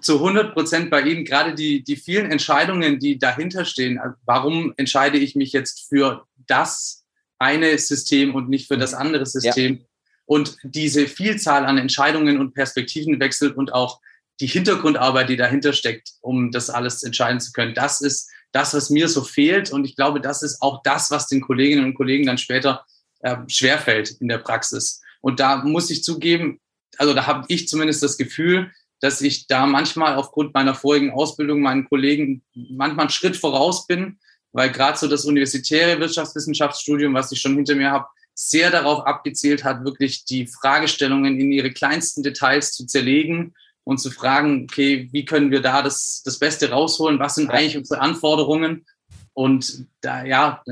zu 0.00 0.14
100 0.14 0.54
Prozent 0.54 0.90
bei 0.90 1.02
Ihnen. 1.02 1.24
Gerade 1.24 1.54
die, 1.54 1.82
die 1.82 1.96
vielen 1.96 2.30
Entscheidungen, 2.30 2.98
die 2.98 3.18
dahinter 3.18 3.64
stehen. 3.64 4.00
Warum 4.24 4.72
entscheide 4.76 5.18
ich 5.18 5.34
mich 5.34 5.52
jetzt 5.52 5.88
für 5.88 6.26
das 6.46 7.04
eine 7.38 7.76
System 7.78 8.34
und 8.34 8.48
nicht 8.48 8.68
für 8.68 8.78
das 8.78 8.94
andere 8.94 9.26
System? 9.26 9.78
Ja. 9.78 9.84
Und 10.26 10.56
diese 10.62 11.06
Vielzahl 11.06 11.66
an 11.66 11.78
Entscheidungen 11.78 12.40
und 12.40 12.54
Perspektivenwechsel 12.54 13.52
und 13.52 13.74
auch 13.74 14.00
die 14.40 14.46
Hintergrundarbeit, 14.46 15.28
die 15.28 15.36
dahinter 15.36 15.72
steckt, 15.72 16.12
um 16.20 16.50
das 16.50 16.70
alles 16.70 17.02
entscheiden 17.02 17.40
zu 17.40 17.52
können, 17.52 17.74
das 17.74 18.00
ist 18.00 18.30
das, 18.52 18.74
was 18.74 18.90
mir 18.90 19.08
so 19.08 19.22
fehlt. 19.22 19.70
Und 19.70 19.84
ich 19.84 19.96
glaube, 19.96 20.20
das 20.20 20.42
ist 20.42 20.62
auch 20.62 20.82
das, 20.82 21.10
was 21.10 21.28
den 21.28 21.40
Kolleginnen 21.40 21.84
und 21.84 21.94
Kollegen 21.94 22.26
dann 22.26 22.38
später 22.38 22.84
äh, 23.20 23.36
schwerfällt 23.48 24.12
in 24.20 24.28
der 24.28 24.38
Praxis. 24.38 25.02
Und 25.20 25.40
da 25.40 25.56
muss 25.64 25.90
ich 25.90 26.02
zugeben, 26.02 26.60
also 26.96 27.14
da 27.14 27.26
habe 27.26 27.44
ich 27.48 27.68
zumindest 27.68 28.02
das 28.02 28.16
Gefühl, 28.16 28.70
dass 29.00 29.20
ich 29.20 29.46
da 29.46 29.66
manchmal 29.66 30.16
aufgrund 30.16 30.54
meiner 30.54 30.74
vorigen 30.74 31.10
Ausbildung 31.10 31.60
meinen 31.60 31.88
Kollegen 31.88 32.42
manchmal 32.54 33.04
einen 33.04 33.10
Schritt 33.10 33.36
voraus 33.36 33.86
bin, 33.86 34.18
weil 34.52 34.70
gerade 34.70 34.96
so 34.96 35.08
das 35.08 35.24
universitäre 35.24 35.98
Wirtschaftswissenschaftsstudium, 36.00 37.12
was 37.12 37.32
ich 37.32 37.40
schon 37.40 37.56
hinter 37.56 37.74
mir 37.74 37.90
habe, 37.90 38.06
sehr 38.34 38.70
darauf 38.70 39.06
abgezielt 39.06 39.64
hat, 39.64 39.84
wirklich 39.84 40.24
die 40.24 40.46
Fragestellungen 40.46 41.38
in 41.38 41.52
ihre 41.52 41.72
kleinsten 41.72 42.22
Details 42.22 42.72
zu 42.72 42.86
zerlegen 42.86 43.54
und 43.84 43.98
zu 43.98 44.10
fragen, 44.10 44.66
okay, 44.70 45.08
wie 45.12 45.24
können 45.24 45.50
wir 45.50 45.60
da 45.60 45.82
das, 45.82 46.22
das 46.24 46.38
Beste 46.38 46.70
rausholen? 46.70 47.18
Was 47.18 47.36
sind 47.36 47.50
eigentlich 47.50 47.76
unsere 47.76 48.00
Anforderungen? 48.00 48.86
Und 49.34 49.86
da, 50.00 50.24
ja, 50.24 50.62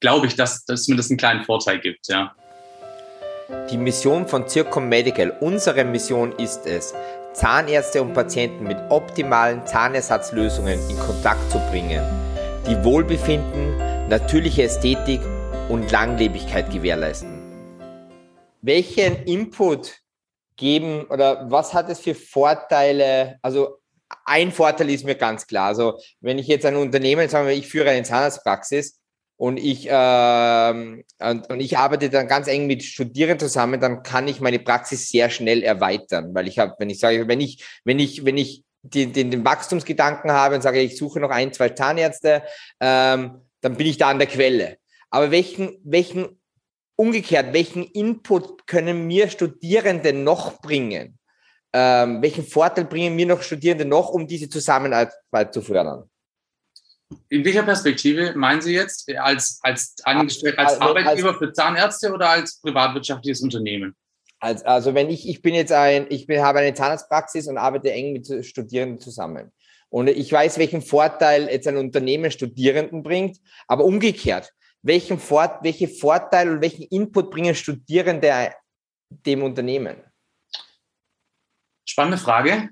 glaube 0.00 0.26
ich, 0.26 0.36
dass, 0.36 0.64
dass 0.64 0.88
mir 0.88 0.96
das 0.96 1.10
einen 1.10 1.18
kleinen 1.18 1.44
Vorteil 1.44 1.80
gibt, 1.80 2.08
ja. 2.08 2.34
Die 3.70 3.76
Mission 3.76 4.26
von 4.26 4.48
Zircom 4.48 4.88
Medical, 4.88 5.36
unsere 5.40 5.84
Mission 5.84 6.32
ist 6.38 6.66
es, 6.66 6.94
Zahnärzte 7.34 8.00
und 8.00 8.14
Patienten 8.14 8.64
mit 8.64 8.78
optimalen 8.90 9.66
Zahnersatzlösungen 9.66 10.78
in 10.88 10.98
Kontakt 10.98 11.50
zu 11.50 11.58
bringen, 11.70 12.00
die 12.66 12.82
Wohlbefinden, 12.84 13.76
natürliche 14.08 14.62
Ästhetik 14.62 15.20
und 15.68 15.90
Langlebigkeit 15.90 16.70
gewährleisten. 16.70 17.42
Welchen 18.62 19.24
Input 19.24 19.96
geben 20.56 21.06
oder 21.10 21.50
was 21.50 21.74
hat 21.74 21.90
es 21.90 21.98
für 21.98 22.14
Vorteile? 22.14 23.38
Also 23.42 23.78
ein 24.24 24.52
Vorteil 24.52 24.90
ist 24.90 25.04
mir 25.04 25.16
ganz 25.16 25.46
klar. 25.46 25.66
Also 25.66 25.98
wenn 26.20 26.38
ich 26.38 26.46
jetzt 26.46 26.64
ein 26.64 26.76
Unternehmen, 26.76 27.28
sagen 27.28 27.48
wir, 27.48 27.54
ich 27.54 27.66
führe 27.66 27.90
eine 27.90 28.04
Zahnarztpraxis 28.04 29.00
und 29.36 29.56
ich, 29.56 29.88
ähm, 29.90 31.04
und, 31.20 31.50
und, 31.50 31.60
ich 31.60 31.76
arbeite 31.76 32.08
dann 32.08 32.28
ganz 32.28 32.46
eng 32.46 32.66
mit 32.66 32.84
Studierenden 32.84 33.48
zusammen, 33.48 33.80
dann 33.80 34.02
kann 34.02 34.28
ich 34.28 34.40
meine 34.40 34.60
Praxis 34.60 35.08
sehr 35.08 35.28
schnell 35.28 35.62
erweitern, 35.62 36.34
weil 36.34 36.46
ich 36.46 36.58
habe, 36.58 36.74
wenn 36.78 36.90
ich 36.90 37.00
sage, 37.00 37.26
wenn 37.26 37.40
ich, 37.40 37.64
wenn 37.84 37.98
ich, 37.98 38.24
wenn 38.24 38.38
ich 38.38 38.64
den, 38.82 39.12
den, 39.12 39.30
den 39.30 39.44
Wachstumsgedanken 39.44 40.30
habe 40.30 40.54
und 40.54 40.62
sage, 40.62 40.80
ich 40.80 40.96
suche 40.96 41.18
noch 41.18 41.30
ein, 41.30 41.52
zwei 41.52 41.70
Zahnärzte, 41.70 42.42
ähm, 42.80 43.40
dann 43.60 43.76
bin 43.76 43.86
ich 43.86 43.96
da 43.96 44.10
an 44.10 44.18
der 44.18 44.28
Quelle. 44.28 44.76
Aber 45.10 45.30
welchen, 45.30 45.78
welchen 45.84 46.40
umgekehrt, 46.96 47.52
welchen 47.52 47.84
Input 47.84 48.66
können 48.66 49.06
mir 49.06 49.28
Studierende 49.30 50.12
noch 50.12 50.60
bringen? 50.60 51.18
Ähm, 51.72 52.22
welchen 52.22 52.44
Vorteil 52.44 52.84
bringen 52.84 53.16
mir 53.16 53.26
noch 53.26 53.42
Studierende 53.42 53.84
noch, 53.84 54.10
um 54.10 54.28
diese 54.28 54.48
Zusammenarbeit 54.48 55.52
zu 55.52 55.60
fördern? 55.60 56.08
In 57.28 57.44
welcher 57.44 57.62
Perspektive 57.62 58.34
meinen 58.36 58.60
Sie 58.60 58.74
jetzt? 58.74 59.08
Als, 59.16 59.58
als, 59.62 59.94
als, 60.04 60.44
als 60.56 60.80
Arbeitgeber 60.80 61.30
als, 61.30 61.38
für 61.38 61.52
Zahnärzte 61.52 62.12
oder 62.12 62.30
als 62.30 62.60
privatwirtschaftliches 62.60 63.40
Unternehmen? 63.42 63.94
Als, 64.40 64.62
also 64.62 64.94
wenn 64.94 65.10
ich, 65.10 65.28
ich 65.28 65.42
bin 65.42 65.54
jetzt 65.54 65.72
ein, 65.72 66.06
ich 66.10 66.26
bin, 66.26 66.42
habe 66.42 66.60
eine 66.60 66.74
Zahnarztpraxis 66.74 67.46
und 67.48 67.58
arbeite 67.58 67.92
eng 67.92 68.12
mit 68.12 68.46
Studierenden 68.46 69.00
zusammen. 69.00 69.52
Und 69.88 70.08
ich 70.08 70.32
weiß, 70.32 70.58
welchen 70.58 70.82
Vorteil 70.82 71.48
jetzt 71.48 71.68
ein 71.68 71.76
Unternehmen 71.76 72.30
Studierenden 72.30 73.02
bringt, 73.02 73.38
aber 73.68 73.84
umgekehrt, 73.84 74.52
welchen 74.82 75.18
Fort, 75.18 75.62
welche 75.62 75.88
Vorteile 75.88 76.52
und 76.52 76.60
welchen 76.60 76.82
Input 76.82 77.30
bringen 77.30 77.54
Studierende 77.54 78.52
dem 79.08 79.42
Unternehmen? 79.42 80.02
Spannende 81.88 82.18
Frage. 82.18 82.70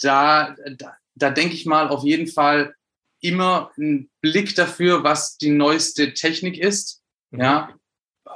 Da, 0.00 0.54
da, 0.76 0.96
da 1.14 1.30
denke 1.30 1.54
ich 1.54 1.66
mal 1.66 1.88
auf 1.88 2.04
jeden 2.04 2.28
Fall 2.28 2.74
immer 3.20 3.70
einen 3.76 4.10
Blick 4.20 4.54
dafür, 4.54 5.04
was 5.04 5.36
die 5.38 5.50
neueste 5.50 6.14
Technik 6.14 6.58
ist. 6.58 7.02
Mhm. 7.30 7.40
Ja, 7.40 7.74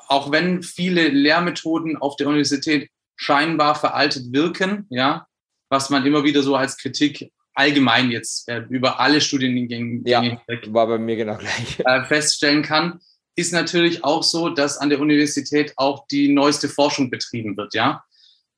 auch 0.09 0.31
wenn 0.31 0.63
viele 0.63 1.09
Lehrmethoden 1.09 1.97
auf 1.97 2.17
der 2.17 2.29
Universität 2.29 2.91
scheinbar 3.17 3.75
veraltet 3.75 4.33
wirken, 4.33 4.87
ja, 4.91 5.27
was 5.69 5.91
man 5.91 6.05
immer 6.07 6.25
wieder 6.25 6.43
so 6.43 6.57
als 6.57 6.77
Kritik 6.77 7.31
allgemein 7.55 8.11
jetzt 8.11 8.49
äh, 8.49 8.65
über 8.69 9.01
alle 9.01 9.21
Studiengänge 9.21 10.03
ja, 10.05 10.39
war 10.69 10.87
bei 10.87 10.99
mir 10.99 11.17
genau 11.17 11.37
gleich. 11.37 11.81
Äh, 11.85 12.05
feststellen 12.05 12.63
kann, 12.63 13.01
ist 13.37 13.53
natürlich 13.53 14.05
auch 14.05 14.23
so, 14.23 14.49
dass 14.49 14.79
an 14.79 14.91
der 14.91 15.01
Universität 15.01 15.73
auch 15.77 16.07
die 16.09 16.29
neueste 16.29 16.69
Forschung 16.69 17.11
betrieben 17.11 17.57
wird, 17.57 17.75
ja. 17.75 18.05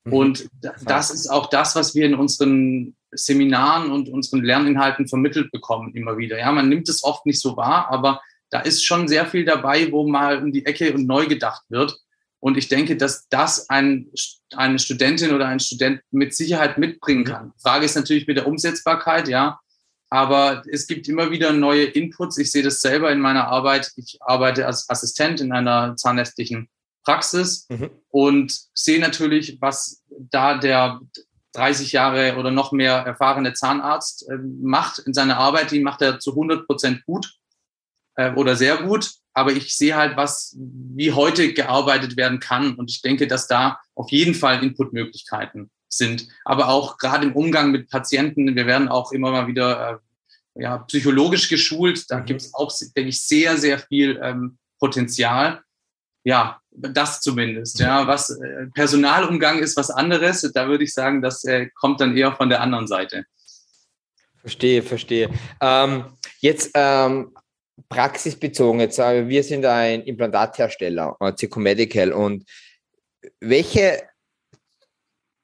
Mhm. 0.04 0.12
Und 0.12 0.48
das 0.84 1.10
ist 1.10 1.28
auch 1.28 1.48
das, 1.48 1.74
was 1.76 1.94
wir 1.94 2.06
in 2.06 2.14
unseren 2.14 2.96
Seminaren 3.14 3.90
und 3.90 4.08
unseren 4.08 4.42
Lerninhalten 4.42 5.08
vermittelt 5.08 5.50
bekommen 5.50 5.94
immer 5.94 6.18
wieder. 6.18 6.38
Ja, 6.38 6.52
man 6.52 6.68
nimmt 6.68 6.88
es 6.88 7.04
oft 7.04 7.26
nicht 7.26 7.40
so 7.40 7.56
wahr, 7.56 7.88
aber 7.90 8.20
da 8.50 8.60
ist 8.60 8.84
schon 8.84 9.08
sehr 9.08 9.26
viel 9.26 9.44
dabei, 9.44 9.90
wo 9.90 10.06
mal 10.06 10.42
um 10.42 10.52
die 10.52 10.66
Ecke 10.66 10.92
und 10.92 11.06
neu 11.06 11.26
gedacht 11.26 11.64
wird. 11.68 11.98
Und 12.40 12.58
ich 12.58 12.68
denke, 12.68 12.96
dass 12.96 13.26
das 13.28 13.70
ein, 13.70 14.10
eine 14.54 14.78
Studentin 14.78 15.32
oder 15.32 15.48
ein 15.48 15.60
Student 15.60 16.02
mit 16.10 16.34
Sicherheit 16.34 16.76
mitbringen 16.76 17.22
mhm. 17.22 17.28
kann. 17.28 17.52
Frage 17.60 17.86
ist 17.86 17.96
natürlich 17.96 18.26
mit 18.26 18.36
der 18.36 18.46
Umsetzbarkeit, 18.46 19.28
ja. 19.28 19.58
Aber 20.10 20.62
es 20.70 20.86
gibt 20.86 21.08
immer 21.08 21.30
wieder 21.30 21.52
neue 21.52 21.84
Inputs. 21.84 22.38
Ich 22.38 22.52
sehe 22.52 22.62
das 22.62 22.80
selber 22.80 23.10
in 23.10 23.18
meiner 23.18 23.48
Arbeit. 23.48 23.90
Ich 23.96 24.18
arbeite 24.20 24.66
als 24.66 24.88
Assistent 24.88 25.40
in 25.40 25.52
einer 25.52 25.96
zahnärztlichen 25.96 26.68
Praxis 27.02 27.66
mhm. 27.68 27.90
und 28.10 28.56
sehe 28.74 29.00
natürlich, 29.00 29.58
was 29.60 30.02
da 30.08 30.58
der 30.58 31.00
30 31.54 31.92
Jahre 31.92 32.36
oder 32.36 32.50
noch 32.50 32.72
mehr 32.72 32.94
erfahrene 32.94 33.54
Zahnarzt 33.54 34.28
äh, 34.28 34.36
macht 34.36 34.98
in 35.00 35.14
seiner 35.14 35.38
Arbeit. 35.38 35.70
Die 35.70 35.80
macht 35.80 36.02
er 36.02 36.18
zu 36.18 36.30
100 36.30 36.66
Prozent 36.66 37.04
gut 37.06 37.34
äh, 38.16 38.32
oder 38.34 38.56
sehr 38.56 38.76
gut 38.78 39.10
aber 39.34 39.52
ich 39.52 39.76
sehe 39.76 39.96
halt, 39.96 40.16
was, 40.16 40.56
wie 40.56 41.12
heute 41.12 41.52
gearbeitet 41.52 42.16
werden 42.16 42.38
kann. 42.38 42.74
Und 42.76 42.90
ich 42.90 43.02
denke, 43.02 43.26
dass 43.26 43.48
da 43.48 43.80
auf 43.94 44.10
jeden 44.10 44.34
Fall 44.34 44.62
Inputmöglichkeiten 44.62 45.70
sind. 45.88 46.28
Aber 46.44 46.68
auch 46.68 46.98
gerade 46.98 47.26
im 47.26 47.34
Umgang 47.34 47.72
mit 47.72 47.90
Patienten, 47.90 48.54
wir 48.54 48.66
werden 48.66 48.88
auch 48.88 49.10
immer 49.10 49.32
mal 49.32 49.48
wieder 49.48 50.00
äh, 50.56 50.62
ja, 50.62 50.78
psychologisch 50.78 51.48
geschult. 51.48 52.08
Da 52.10 52.18
mhm. 52.18 52.26
gibt 52.26 52.42
es 52.42 52.54
auch, 52.54 52.72
denke 52.96 53.08
ich, 53.08 53.20
sehr, 53.20 53.58
sehr 53.58 53.80
viel 53.80 54.20
ähm, 54.22 54.56
Potenzial. 54.78 55.62
Ja, 56.22 56.60
das 56.74 57.20
zumindest. 57.20 57.78
Ja, 57.78 58.06
was 58.06 58.30
äh, 58.30 58.66
Personalumgang 58.74 59.58
ist 59.60 59.76
was 59.76 59.90
anderes. 59.90 60.50
Da 60.52 60.68
würde 60.68 60.84
ich 60.84 60.92
sagen, 60.92 61.22
das 61.22 61.44
äh, 61.44 61.68
kommt 61.74 62.00
dann 62.00 62.16
eher 62.16 62.32
von 62.32 62.48
der 62.48 62.60
anderen 62.60 62.86
Seite. 62.86 63.24
Verstehe, 64.40 64.82
verstehe. 64.82 65.30
Ähm, 65.60 66.04
jetzt 66.40 66.70
ähm, 66.74 67.34
praxisbezogen, 67.88 68.80
jetzt 68.80 68.96
sagen 68.96 69.28
wir 69.28 69.42
sind 69.42 69.64
ein 69.64 70.02
Implantathersteller, 70.02 71.16
Zico 71.36 71.60
Medical, 71.60 72.12
und 72.12 72.44
welche 73.40 74.02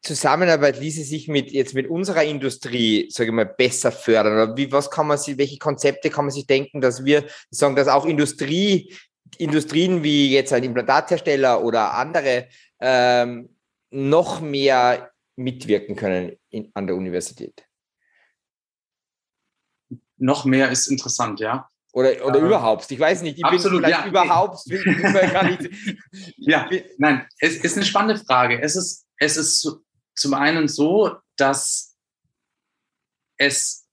Zusammenarbeit 0.02 0.80
ließe 0.80 1.02
sich 1.02 1.28
mit 1.28 1.50
jetzt 1.50 1.74
mit 1.74 1.88
unserer 1.88 2.24
Industrie, 2.24 3.08
sage 3.10 3.30
ich 3.30 3.34
mal, 3.34 3.46
besser 3.46 3.92
fördern? 3.92 4.32
Oder 4.32 4.56
wie, 4.56 4.72
was 4.72 4.90
kann 4.90 5.06
man 5.06 5.18
sich, 5.18 5.36
welche 5.36 5.58
Konzepte 5.58 6.08
kann 6.08 6.24
man 6.24 6.32
sich 6.32 6.46
denken, 6.46 6.80
dass 6.80 7.04
wir 7.04 7.26
sagen, 7.50 7.76
dass 7.76 7.88
auch 7.88 8.06
Industrie, 8.06 8.94
Industrien 9.38 10.02
wie 10.02 10.32
jetzt 10.32 10.52
ein 10.52 10.64
Implantathersteller 10.64 11.62
oder 11.62 11.94
andere 11.94 12.48
ähm, 12.80 13.56
noch 13.90 14.40
mehr 14.40 15.10
mitwirken 15.36 15.96
können 15.96 16.36
in, 16.50 16.70
an 16.74 16.86
der 16.86 16.96
Universität? 16.96 17.66
Noch 20.16 20.44
mehr 20.44 20.70
ist 20.70 20.88
interessant, 20.88 21.40
ja. 21.40 21.68
Oder, 21.92 22.24
oder 22.24 22.38
ja. 22.38 22.46
überhaupt. 22.46 22.90
Ich 22.90 23.00
weiß 23.00 23.22
nicht, 23.22 23.38
ich 23.38 23.44
Absolut, 23.44 23.86
ja. 23.88 24.06
überhaupt. 24.06 24.60
ja, 26.36 26.70
nein, 26.98 27.26
es 27.38 27.56
ist 27.56 27.76
eine 27.76 27.84
spannende 27.84 28.22
Frage. 28.22 28.62
Es 28.62 28.76
ist, 28.76 29.06
es 29.18 29.36
ist 29.36 29.76
zum 30.14 30.34
einen 30.34 30.68
so, 30.68 31.16
dass 31.36 31.96
es 33.38 33.86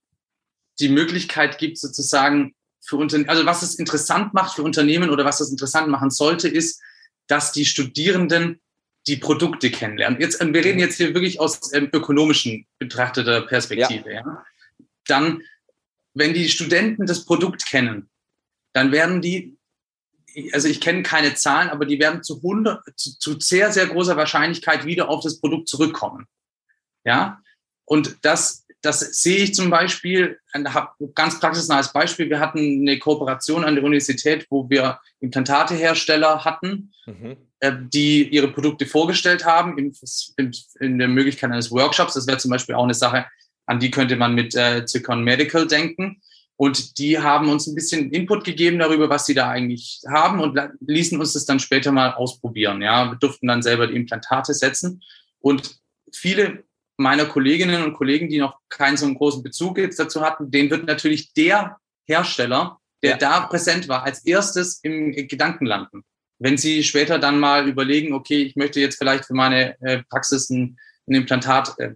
die 0.79 0.89
Möglichkeit 0.89 1.57
gibt, 1.57 1.79
sozusagen 1.79 2.53
für 2.87 2.97
Unternehmen, 2.97 3.29
also 3.29 3.45
was 3.45 3.61
es 3.61 3.75
interessant 3.75 4.33
macht 4.33 4.55
für 4.55 4.63
Unternehmen 4.63 5.09
oder 5.09 5.25
was 5.25 5.39
es 5.39 5.51
interessant 5.51 5.89
machen 5.89 6.09
sollte, 6.09 6.47
ist, 6.47 6.81
dass 7.27 7.51
die 7.51 7.65
Studierenden 7.65 8.61
die 9.07 9.17
Produkte 9.17 9.69
kennenlernen. 9.69 10.19
Jetzt, 10.19 10.39
wir 10.39 10.63
reden 10.63 10.79
jetzt 10.79 10.97
hier 10.97 11.13
wirklich 11.13 11.39
aus 11.39 11.73
ähm, 11.73 11.89
ökonomischen 11.93 12.65
betrachteter 12.77 13.41
Perspektive. 13.41 14.09
Ja. 14.09 14.21
ja. 14.21 14.45
Dann 15.05 15.41
wenn 16.17 16.33
die 16.33 16.49
Studenten 16.49 17.05
das 17.05 17.25
Produkt 17.25 17.65
kennen, 17.65 18.09
dann 18.73 18.91
werden 18.91 19.21
die, 19.21 19.57
also 20.51 20.67
ich 20.67 20.81
kenne 20.81 21.03
keine 21.03 21.35
Zahlen, 21.35 21.69
aber 21.69 21.85
die 21.85 21.99
werden 21.99 22.23
zu, 22.23 22.37
100, 22.37 22.83
zu, 22.95 23.17
zu 23.17 23.39
sehr, 23.39 23.71
sehr 23.71 23.87
großer 23.87 24.17
Wahrscheinlichkeit 24.17 24.85
wieder 24.85 25.09
auf 25.09 25.23
das 25.23 25.39
Produkt 25.39 25.69
zurückkommen. 25.69 26.27
Ja, 27.03 27.41
und 27.85 28.17
das, 28.23 28.65
das 28.81 28.99
sehe 28.99 29.37
ich 29.37 29.55
zum 29.55 29.69
Beispiel, 29.69 30.39
ganz 31.15 31.39
praxisnahes 31.39 31.91
Beispiel. 31.91 32.29
Wir 32.29 32.39
hatten 32.39 32.59
eine 32.81 32.99
Kooperation 32.99 33.63
an 33.63 33.75
der 33.75 33.83
Universität, 33.83 34.45
wo 34.49 34.69
wir 34.69 34.99
Implantatehersteller 35.19 36.45
hatten, 36.45 36.91
mhm. 37.05 37.37
Äh, 37.59 37.73
die 37.91 38.27
ihre 38.27 38.49
Produkte 38.49 38.85
vorgestellt 38.85 39.43
haben 39.43 39.79
in, 39.79 39.91
in, 40.37 40.51
in 40.79 40.99
der 40.99 41.07
Möglichkeit 41.07 41.49
eines 41.49 41.71
Workshops. 41.71 42.13
Das 42.13 42.27
wäre 42.27 42.37
zum 42.37 42.51
Beispiel 42.51 42.75
auch 42.75 42.83
eine 42.83 42.93
Sache, 42.93 43.25
an 43.65 43.79
die 43.79 43.89
könnte 43.89 44.15
man 44.15 44.35
mit 44.35 44.53
äh, 44.53 44.85
Zircon 44.85 45.23
Medical 45.23 45.65
denken. 45.65 46.21
Und 46.55 46.99
die 46.99 47.17
haben 47.17 47.49
uns 47.49 47.65
ein 47.65 47.73
bisschen 47.73 48.11
Input 48.11 48.43
gegeben 48.43 48.77
darüber, 48.77 49.09
was 49.09 49.25
sie 49.25 49.33
da 49.33 49.49
eigentlich 49.49 50.01
haben 50.07 50.39
und 50.39 50.59
ließen 50.81 51.19
uns 51.19 51.33
das 51.33 51.45
dann 51.45 51.59
später 51.59 51.91
mal 51.91 52.13
ausprobieren. 52.13 52.81
Ja, 52.81 53.11
wir 53.11 53.15
durften 53.15 53.47
dann 53.47 53.63
selber 53.63 53.87
die 53.87 53.95
Implantate 53.95 54.53
setzen. 54.53 55.01
Und 55.39 55.79
viele 56.11 56.63
meiner 56.97 57.25
Kolleginnen 57.25 57.83
und 57.83 57.93
Kollegen, 57.93 58.27
die 58.29 58.39
noch 58.39 58.59
keinen 58.69 58.97
so 58.97 59.05
einen 59.05 59.15
großen 59.15 59.43
Bezug 59.43 59.77
jetzt 59.77 59.99
dazu 59.99 60.21
hatten, 60.21 60.51
denen 60.51 60.69
wird 60.69 60.85
natürlich 60.85 61.33
der 61.33 61.77
Hersteller, 62.05 62.79
der 63.03 63.11
ja. 63.11 63.17
da 63.17 63.39
präsent 63.41 63.87
war, 63.87 64.03
als 64.03 64.25
erstes 64.25 64.79
im 64.83 65.11
Gedanken 65.11 65.65
landen. 65.65 66.03
Wenn 66.39 66.57
sie 66.57 66.83
später 66.83 67.19
dann 67.19 67.39
mal 67.39 67.67
überlegen, 67.67 68.13
okay, 68.13 68.43
ich 68.43 68.55
möchte 68.55 68.79
jetzt 68.79 68.97
vielleicht 68.97 69.25
für 69.25 69.33
meine 69.33 69.79
äh, 69.81 70.03
Praxis 70.09 70.49
ein, 70.49 70.77
ein 71.07 71.15
Implantat 71.15 71.75
äh, 71.79 71.93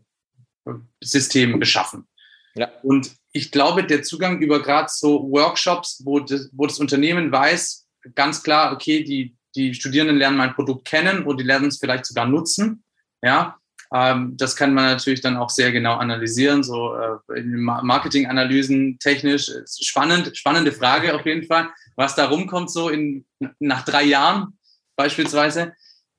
beschaffen. 1.58 2.08
Ja. 2.55 2.72
Und 2.84 3.15
ich 3.31 3.51
glaube, 3.51 3.84
der 3.84 4.03
Zugang 4.03 4.41
über 4.41 4.62
gerade 4.62 4.89
so 4.91 5.31
Workshops, 5.31 6.01
wo 6.03 6.20
das, 6.20 6.50
wo 6.53 6.67
das 6.67 6.79
Unternehmen 6.79 7.31
weiß, 7.31 7.88
ganz 8.15 8.43
klar, 8.43 8.74
okay, 8.74 9.03
die, 9.03 9.36
die 9.55 9.74
Studierenden 9.74 10.17
lernen 10.17 10.38
mein 10.38 10.53
Produkt 10.53 10.86
kennen 10.86 11.25
und 11.25 11.39
die 11.39 11.46
lernen 11.46 11.67
es 11.67 11.79
vielleicht 11.79 12.05
sogar 12.05 12.25
nutzen. 12.25 12.84
Ja, 13.24 13.58
das 13.91 14.55
kann 14.55 14.74
man 14.74 14.86
natürlich 14.86 15.19
dann 15.19 15.36
auch 15.36 15.50
sehr 15.50 15.74
genau 15.74 15.95
analysieren, 15.95 16.63
so 16.63 16.95
äh, 16.95 17.39
in 17.39 17.60
Marketinganalysen 17.60 18.98
technisch. 19.00 19.51
Spannend, 19.81 20.38
spannende 20.38 20.71
Frage 20.71 21.13
auf 21.13 21.25
jeden 21.25 21.45
Fall, 21.45 21.69
was 21.98 22.15
da 22.15 22.27
rumkommt 22.27 22.71
so 22.71 22.88
in, 22.88 23.25
nach 23.60 23.83
drei 23.83 24.03
Jahren 24.03 24.57
beispielsweise. 24.95 25.74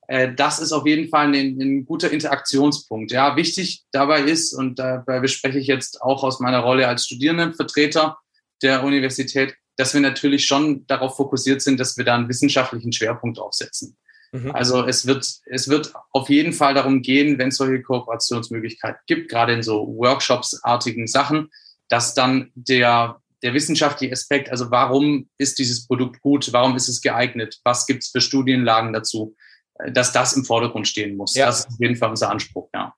Äh, 0.07 0.35
das 0.35 0.59
ist 0.59 0.73
auf 0.73 0.87
jeden 0.87 1.09
Fall 1.09 1.29
ein, 1.29 1.35
ein, 1.35 1.85
guter 1.87 2.11
Interaktionspunkt. 2.11 3.11
Ja, 3.11 3.37
wichtig 3.37 3.85
dabei 3.91 4.21
ist, 4.21 4.53
und 4.53 4.79
dabei 4.79 5.21
bespreche 5.21 5.59
ich 5.59 5.67
jetzt 5.67 6.03
auch 6.03 6.25
aus 6.25 6.41
meiner 6.41 6.59
Rolle 6.59 6.89
als 6.89 7.07
Studierendenvertreter 7.07 8.19
der 8.61 8.85
Universität, 8.85 9.55
dass 9.77 9.95
wir 9.95 10.03
natürlich 10.03 10.45
schon 10.45 10.87
darauf 10.87 11.17
fokussiert 11.17 11.63
sind, 11.63 11.81
dass 11.81 11.97
wir 11.97 12.05
da 12.05 12.17
einen 12.17 12.29
wissenschaftlichen 12.29 12.93
Schwerpunkt 12.93 13.39
aufsetzen. 13.39 13.97
Mhm. 14.33 14.51
Also 14.53 14.85
es 14.87 15.07
wird, 15.07 15.31
es 15.47 15.69
wird 15.69 15.93
auf 16.11 16.29
jeden 16.29 16.53
Fall 16.53 16.75
darum 16.75 17.03
gehen, 17.03 17.39
wenn 17.39 17.49
es 17.49 17.57
solche 17.57 17.83
Kooperationsmöglichkeiten 17.83 19.01
gibt, 19.07 19.31
gerade 19.31 19.53
in 19.53 19.63
so 19.63 19.87
Workshops-artigen 19.87 21.07
Sachen, 21.07 21.51
dass 21.89 22.15
dann 22.15 22.51
der, 22.55 23.21
der 23.43 23.53
wissenschaftliche 23.53 24.13
Aspekt, 24.13 24.51
also 24.51 24.71
warum 24.71 25.29
ist 25.37 25.59
dieses 25.59 25.87
Produkt 25.87 26.21
gut, 26.23 26.53
warum 26.53 26.75
ist 26.77 26.89
es 26.89 27.03
geeignet, 27.03 27.61
was 27.65 27.87
gibt 27.87 28.03
es 28.05 28.09
für 28.09 28.23
Studienlagen 28.23 28.95
dazu, 28.95 29.37
äh, 29.75 29.93
dass 29.93 30.13
das 30.13 30.33
im 30.33 30.47
Vordergrund 30.47 30.89
stehen 30.89 31.17
muss. 31.17 31.35
Ja. 31.35 31.47
Das 31.47 31.61
ist 31.61 31.67
auf 31.67 31.79
jeden 31.79 31.97
Fall 31.97 32.11
unser 32.11 32.31
Anspruch, 32.31 32.71
ja. 32.75 32.95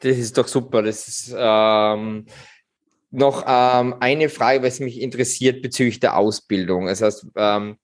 Das 0.00 0.16
ist 0.16 0.38
doch 0.38 0.48
super. 0.48 0.82
Das 0.82 1.06
ist 1.06 1.34
ähm, 1.36 2.24
noch 3.10 3.44
ähm, 3.46 3.96
eine 4.00 4.30
Frage, 4.30 4.62
was 4.62 4.80
mich 4.80 4.98
interessiert 4.98 5.60
bezüglich 5.60 6.00
der 6.00 6.16
Ausbildung. 6.16 6.86
Das 6.86 7.02
heißt, 7.02 7.26
ähm, 7.36 7.76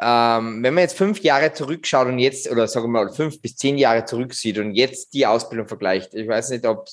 ähm, 0.00 0.62
wenn 0.62 0.74
man 0.74 0.82
jetzt 0.82 0.96
fünf 0.96 1.20
Jahre 1.20 1.52
zurückschaut 1.52 2.06
und 2.06 2.18
jetzt, 2.18 2.50
oder 2.50 2.68
sagen 2.68 2.86
wir 2.86 3.04
mal 3.04 3.12
fünf 3.12 3.40
bis 3.42 3.56
zehn 3.56 3.76
Jahre 3.78 4.04
zurücksieht 4.04 4.58
und 4.58 4.74
jetzt 4.74 5.12
die 5.14 5.26
Ausbildung 5.26 5.66
vergleicht, 5.66 6.14
ich 6.14 6.28
weiß 6.28 6.50
nicht, 6.50 6.66
ob, 6.66 6.86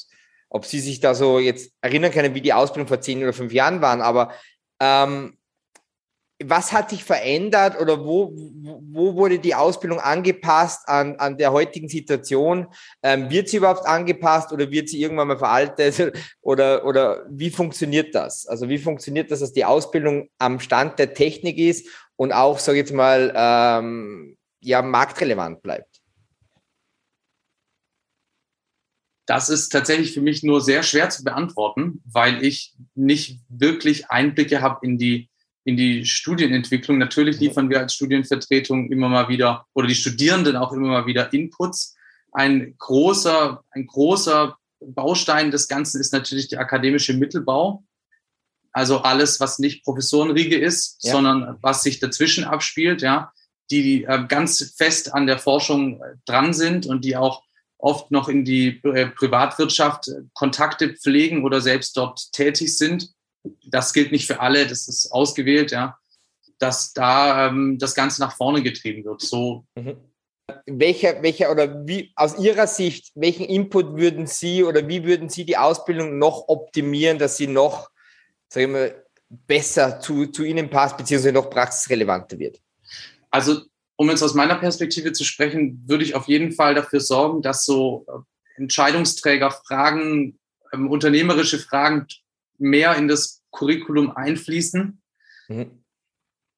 ob 0.49 0.65
Sie 0.65 0.79
sich 0.79 0.99
da 0.99 1.13
so 1.13 1.39
jetzt 1.39 1.71
erinnern 1.81 2.11
können, 2.11 2.33
wie 2.33 2.41
die 2.41 2.53
Ausbildung 2.53 2.87
vor 2.87 3.01
zehn 3.01 3.21
oder 3.21 3.33
fünf 3.33 3.53
Jahren 3.53 3.81
waren, 3.81 4.01
aber 4.01 4.33
ähm, 4.79 5.37
was 6.43 6.73
hat 6.73 6.89
sich 6.89 7.03
verändert 7.03 7.79
oder 7.79 8.03
wo, 8.03 8.33
wo 8.35 9.15
wurde 9.15 9.39
die 9.39 9.55
Ausbildung 9.55 9.99
angepasst 9.99 10.87
an, 10.87 11.15
an 11.15 11.37
der 11.37 11.53
heutigen 11.53 11.87
Situation? 11.87 12.67
Ähm, 13.01 13.29
wird 13.29 13.47
sie 13.47 13.57
überhaupt 13.57 13.85
angepasst 13.85 14.51
oder 14.51 14.69
wird 14.69 14.89
sie 14.89 15.01
irgendwann 15.01 15.29
mal 15.29 15.37
veraltet? 15.37 16.13
Oder, 16.41 16.85
oder 16.85 17.25
wie 17.29 17.49
funktioniert 17.49 18.13
das? 18.13 18.45
Also 18.45 18.69
wie 18.69 18.77
funktioniert 18.77 19.31
das, 19.31 19.39
dass 19.39 19.51
die 19.51 19.65
Ausbildung 19.65 20.29
am 20.37 20.59
Stand 20.59 20.99
der 20.99 21.13
Technik 21.13 21.57
ist 21.57 21.87
und 22.15 22.33
auch, 22.33 22.59
sage 22.59 22.77
ich 22.77 22.83
jetzt 22.83 22.93
mal, 22.93 23.33
ähm, 23.35 24.37
ja, 24.59 24.81
marktrelevant 24.81 25.63
bleibt? 25.63 26.01
Das 29.25 29.49
ist 29.49 29.69
tatsächlich 29.69 30.13
für 30.13 30.21
mich 30.21 30.43
nur 30.43 30.61
sehr 30.61 30.83
schwer 30.83 31.09
zu 31.09 31.23
beantworten, 31.23 32.03
weil 32.05 32.43
ich 32.43 32.75
nicht 32.93 33.39
wirklich 33.49 34.09
Einblicke 34.11 34.61
habe 34.61 34.85
in 34.85 34.99
die, 34.99 35.29
in 35.65 35.75
die 35.75 36.05
Studienentwicklung. 36.05 36.97
Natürlich 36.97 37.39
liefern 37.39 37.69
wir 37.69 37.79
als 37.79 37.95
Studienvertretung 37.95 38.91
immer 38.91 39.09
mal 39.09 39.27
wieder 39.27 39.65
oder 39.73 39.87
die 39.87 39.95
Studierenden 39.95 40.55
auch 40.55 40.71
immer 40.71 40.87
mal 40.87 41.05
wieder 41.07 41.33
Inputs. 41.33 41.95
Ein 42.31 42.75
großer, 42.77 43.63
ein 43.71 43.87
großer 43.87 44.57
Baustein 44.79 45.51
des 45.51 45.67
Ganzen 45.67 45.99
ist 45.99 46.13
natürlich 46.13 46.49
der 46.49 46.59
akademische 46.59 47.13
Mittelbau. 47.13 47.83
Also 48.71 48.99
alles, 48.99 49.39
was 49.39 49.57
nicht 49.57 49.83
Professorenriege 49.83 50.57
ist, 50.57 50.97
ja. 51.01 51.13
sondern 51.13 51.57
was 51.61 51.81
sich 51.81 51.99
dazwischen 51.99 52.43
abspielt, 52.43 53.01
ja, 53.01 53.31
die 53.71 54.03
äh, 54.03 54.25
ganz 54.27 54.73
fest 54.77 55.13
an 55.13 55.25
der 55.25 55.39
Forschung 55.39 56.01
äh, 56.01 56.15
dran 56.25 56.53
sind 56.53 56.85
und 56.85 57.03
die 57.03 57.15
auch 57.15 57.41
oft 57.77 58.11
noch 58.11 58.29
in 58.29 58.45
die 58.45 58.81
äh, 58.83 59.07
Privatwirtschaft 59.07 60.11
Kontakte 60.33 60.93
pflegen 60.93 61.43
oder 61.43 61.61
selbst 61.61 61.97
dort 61.97 62.31
tätig 62.33 62.77
sind. 62.77 63.14
Das 63.65 63.93
gilt 63.93 64.11
nicht 64.11 64.27
für 64.27 64.39
alle, 64.39 64.67
das 64.67 64.87
ist 64.87 65.11
ausgewählt, 65.11 65.71
ja, 65.71 65.97
dass 66.59 66.93
da 66.93 67.47
ähm, 67.47 67.77
das 67.79 67.95
Ganze 67.95 68.21
nach 68.21 68.35
vorne 68.35 68.63
getrieben 68.63 69.03
wird. 69.05 69.21
So. 69.21 69.65
Mhm. 69.75 69.97
Welcher, 70.67 71.23
welcher 71.23 71.51
oder 71.51 71.87
wie 71.87 72.11
aus 72.15 72.37
Ihrer 72.37 72.67
Sicht, 72.67 73.11
welchen 73.15 73.45
Input 73.45 73.95
würden 73.95 74.27
Sie 74.27 74.63
oder 74.63 74.87
wie 74.87 75.03
würden 75.03 75.29
Sie 75.29 75.43
die 75.43 75.57
Ausbildung 75.57 76.19
noch 76.19 76.47
optimieren, 76.47 77.17
dass 77.17 77.37
sie 77.37 77.47
noch 77.47 77.89
sage 78.55 78.65
ich 78.65 78.71
mal, 78.71 79.05
besser 79.29 79.99
zu, 79.99 80.27
zu 80.27 80.43
Ihnen 80.43 80.69
passt, 80.69 80.97
beziehungsweise 80.97 81.33
noch 81.33 81.49
praxisrelevanter 81.49 82.39
wird? 82.39 82.61
Also, 83.29 83.61
um 83.97 84.09
jetzt 84.09 84.23
aus 84.23 84.33
meiner 84.33 84.55
Perspektive 84.55 85.13
zu 85.13 85.23
sprechen, 85.23 85.83
würde 85.87 86.03
ich 86.03 86.15
auf 86.15 86.27
jeden 86.27 86.51
Fall 86.51 86.75
dafür 86.75 86.99
sorgen, 86.99 87.41
dass 87.41 87.65
so 87.65 88.05
äh, 88.07 88.61
Entscheidungsträger 88.61 89.51
Fragen, 89.51 90.39
ähm, 90.73 90.89
unternehmerische 90.89 91.59
Fragen 91.59 92.07
mehr 92.57 92.95
in 92.95 93.07
das 93.07 93.41
Curriculum 93.51 94.11
einfließen. 94.11 95.01
Mhm. 95.47 95.83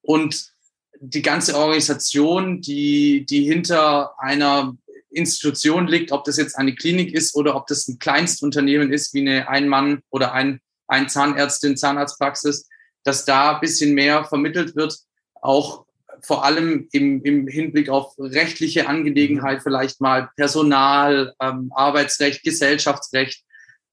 Und 0.02 0.52
die 1.00 1.22
ganze 1.22 1.56
Organisation, 1.56 2.60
die, 2.60 3.24
die 3.24 3.44
hinter 3.44 4.18
einer 4.18 4.76
Institution 5.10 5.86
liegt, 5.86 6.12
ob 6.12 6.24
das 6.24 6.36
jetzt 6.36 6.56
eine 6.56 6.74
Klinik 6.74 7.14
ist 7.14 7.34
oder 7.34 7.54
ob 7.56 7.66
das 7.66 7.88
ein 7.88 7.98
Kleinstunternehmen 7.98 8.92
ist, 8.92 9.14
wie 9.14 9.20
eine 9.20 9.48
Ein-Mann- 9.48 10.02
oder 10.10 10.32
ein 10.32 10.60
ein 10.88 11.08
Zahnärztin, 11.08 11.76
Zahnarztpraxis, 11.76 12.68
dass 13.04 13.24
da 13.24 13.54
ein 13.54 13.60
bisschen 13.60 13.94
mehr 13.94 14.24
vermittelt 14.24 14.74
wird, 14.74 14.96
auch 15.34 15.86
vor 16.20 16.44
allem 16.44 16.88
im, 16.90 17.22
im 17.22 17.46
Hinblick 17.46 17.90
auf 17.90 18.14
rechtliche 18.18 18.88
Angelegenheit, 18.88 19.62
vielleicht 19.62 20.00
mal 20.00 20.30
Personal, 20.34 21.34
ähm, 21.40 21.70
Arbeitsrecht, 21.72 22.42
Gesellschaftsrecht. 22.42 23.44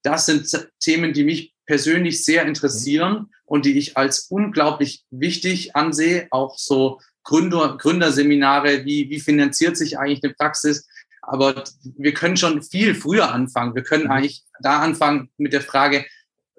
Das 0.02 0.26
sind 0.26 0.50
Themen, 0.80 1.13
die 1.13 1.24
mich 1.24 1.54
persönlich 1.65 2.23
sehr 2.23 2.45
interessieren 2.45 3.32
und 3.45 3.65
die 3.65 3.78
ich 3.78 3.97
als 3.97 4.28
unglaublich 4.30 5.06
wichtig 5.12 5.75
ansehe. 5.75 6.28
Auch 6.32 6.58
so 6.58 6.99
Gründer, 7.23 7.78
Gründerseminare, 7.78 8.86
wie, 8.86 9.10
wie 9.10 9.19
finanziert 9.19 9.78
sich 9.78 9.97
eigentlich 9.97 10.23
eine 10.23 10.34
Praxis? 10.34 10.88
Aber 11.21 11.63
wir 11.84 12.13
können 12.13 12.38
schon 12.38 12.62
viel 12.62 12.93
früher 12.93 13.32
anfangen. 13.32 13.75
Wir 13.75 13.84
können 13.84 14.06
mhm. 14.06 14.12
eigentlich 14.12 14.43
da 14.62 14.80
anfangen 14.80 15.30
mit 15.38 15.54
der 15.54 15.62
Frage, 15.62 16.06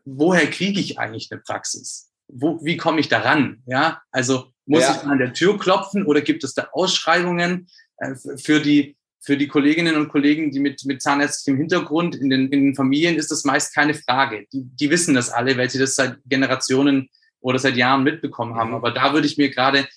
woher 0.05 0.49
kriege 0.51 0.81
ich 0.81 0.99
eigentlich 0.99 1.29
eine 1.31 1.41
Praxis? 1.41 2.11
Wo, 2.29 2.59
wie 2.65 2.77
komme 2.77 3.01
ich 3.01 3.09
daran? 3.09 3.63
Ja, 3.67 4.03
also 4.11 4.53
muss 4.67 4.83
ja. 4.83 4.97
ich 4.97 5.09
an 5.09 5.19
der 5.19 5.33
Tür 5.33 5.59
klopfen 5.59 6.05
oder 6.05 6.21
gibt 6.21 6.43
es 6.43 6.55
da 6.55 6.69
Ausschreibungen 6.73 7.69
äh, 7.99 8.15
für 8.37 8.61
die 8.61 8.96
für 9.27 9.37
die 9.37 9.49
Kolleginnen 9.49 9.97
und 9.97 10.09
Kollegen, 10.09 10.53
die 10.53 10.61
mit, 10.61 10.85
mit 10.85 11.03
zahnärztlichem 11.03 11.59
Hintergrund 11.59 12.15
in 12.15 12.31
den, 12.31 12.49
in 12.53 12.67
den 12.67 12.75
Familien 12.77 13.17
ist 13.17 13.33
das 13.33 13.45
meist 13.45 13.75
keine 13.75 13.95
Frage. 13.95 14.47
Die, 14.53 14.63
die 14.63 14.89
wissen 14.89 15.15
das 15.15 15.31
alle, 15.31 15.57
weil 15.57 15.69
sie 15.69 15.81
das 15.81 15.97
seit 15.97 16.19
Generationen 16.27 17.11
oder 17.41 17.59
seit 17.59 17.77
Jahren 17.77 18.05
mitbekommen 18.05 18.55
haben. 18.55 18.73
Aber 18.73 18.93
da 18.93 19.13
würde 19.13 19.27
ich 19.27 19.37
mir 19.37 19.51
gerade 19.51 19.89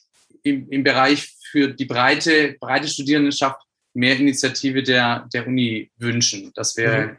im, 0.42 0.68
im 0.72 0.84
Bereich 0.84 1.36
für 1.52 1.68
die 1.68 1.86
breite, 1.86 2.58
breite 2.60 2.88
Studierendenschaft 2.88 3.62
mehr 3.94 4.18
Initiative 4.18 4.82
der, 4.82 5.30
der 5.32 5.46
Uni 5.46 5.92
wünschen. 5.98 6.52
Das 6.56 6.76
wäre, 6.76 7.08
mhm 7.08 7.18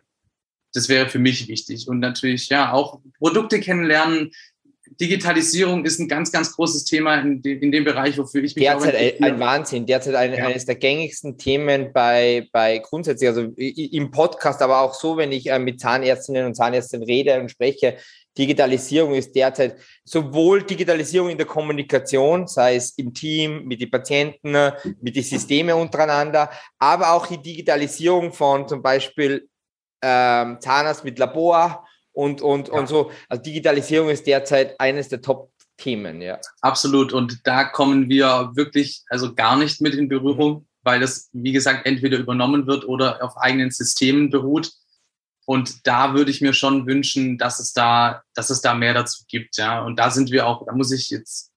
das 0.73 0.89
wäre 0.89 1.09
für 1.09 1.19
mich 1.19 1.49
wichtig. 1.49 1.89
Und 1.89 1.99
natürlich, 1.99 2.49
ja, 2.49 2.73
auch 2.73 3.01
Produkte 3.19 3.61
kennenlernen. 3.61 4.31
Digitalisierung 5.01 5.85
ist 5.87 5.99
ein 5.99 6.09
ganz, 6.09 6.31
ganz 6.31 6.55
großes 6.55 6.85
Thema 6.85 7.21
in, 7.21 7.41
de, 7.41 7.59
in 7.59 7.73
dem 7.73 7.85
Bereich, 7.85 8.19
wofür 8.19 8.45
ich 8.45 8.55
mich 8.55 8.65
Derzeit 8.65 8.95
ein, 8.95 9.25
ein 9.25 9.41
Wahnsinn. 9.41 9.87
Derzeit 9.87 10.15
ein, 10.15 10.35
ja. 10.35 10.47
eines 10.47 10.67
der 10.67 10.75
gängigsten 10.75 11.39
Themen 11.39 11.93
bei, 11.93 12.49
bei 12.53 12.79
grundsätzlich, 12.79 13.29
also 13.29 13.49
im 13.57 14.11
Podcast, 14.11 14.61
aber 14.61 14.81
auch 14.81 14.93
so, 14.93 15.17
wenn 15.17 15.33
ich 15.33 15.51
äh, 15.51 15.59
mit 15.59 15.81
Zahnärztinnen 15.81 16.45
und 16.45 16.55
Zahnärztinnen 16.55 17.07
rede 17.07 17.41
und 17.41 17.51
spreche, 17.51 17.97
Digitalisierung 18.37 19.15
ist 19.15 19.35
derzeit 19.35 19.77
sowohl 20.05 20.63
Digitalisierung 20.63 21.31
in 21.31 21.39
der 21.39 21.47
Kommunikation, 21.47 22.47
sei 22.47 22.77
es 22.77 22.91
im 22.99 23.13
Team, 23.13 23.65
mit 23.65 23.81
den 23.81 23.91
Patienten, 23.91 24.55
mit 25.01 25.17
den 25.17 25.23
Systemen 25.23 25.75
untereinander, 25.75 26.51
aber 26.79 27.13
auch 27.13 27.27
die 27.27 27.41
Digitalisierung 27.41 28.33
von 28.33 28.69
zum 28.69 28.83
Beispiel 28.83 29.49
ähm, 30.03 30.59
Zahnarzt 30.61 31.05
mit 31.05 31.19
Labor 31.19 31.87
und, 32.13 32.43
und, 32.43 32.69
ja. 32.69 32.75
und 32.75 32.89
so. 32.89 33.11
Also 33.29 33.43
Digitalisierung 33.43 34.09
ist 34.09 34.27
derzeit 34.27 34.79
eines 34.81 35.09
der 35.09 35.23
Top-Themen, 35.23 36.21
ja. 36.21 36.39
Absolut. 36.61 37.13
Und 37.13 37.47
da 37.47 37.65
kommen 37.65 38.09
wir 38.09 38.51
wirklich 38.55 39.03
also 39.09 39.35
gar 39.35 39.57
nicht 39.57 39.81
mit 39.81 39.95
in 39.95 40.09
Berührung, 40.09 40.53
mhm. 40.53 40.67
weil 40.83 41.01
das, 41.01 41.29
wie 41.33 41.53
gesagt, 41.53 41.87
entweder 41.87 42.19
übernommen 42.19 42.67
wird 42.67 42.87
oder 42.87 43.23
auf 43.23 43.37
eigenen 43.37 43.71
Systemen 43.71 44.31
beruht. 44.31 44.73
Und 45.47 45.87
da 45.87 46.15
würde 46.15 46.31
ich 46.31 46.41
mir 46.41 46.53
schon 46.53 46.87
wünschen, 46.87 47.37
dass 47.39 47.59
es 47.59 47.73
da, 47.73 48.23
dass 48.35 48.51
es 48.51 48.61
da 48.61 48.75
mehr 48.75 48.95
dazu 48.95 49.25
gibt, 49.27 49.57
ja. 49.57 49.83
Und 49.83 49.97
da 49.97 50.11
sind 50.11 50.31
wir 50.31 50.47
auch, 50.47 50.65
da 50.67 50.73
muss 50.73 50.93
ich 50.93 51.11
jetzt 51.11 51.51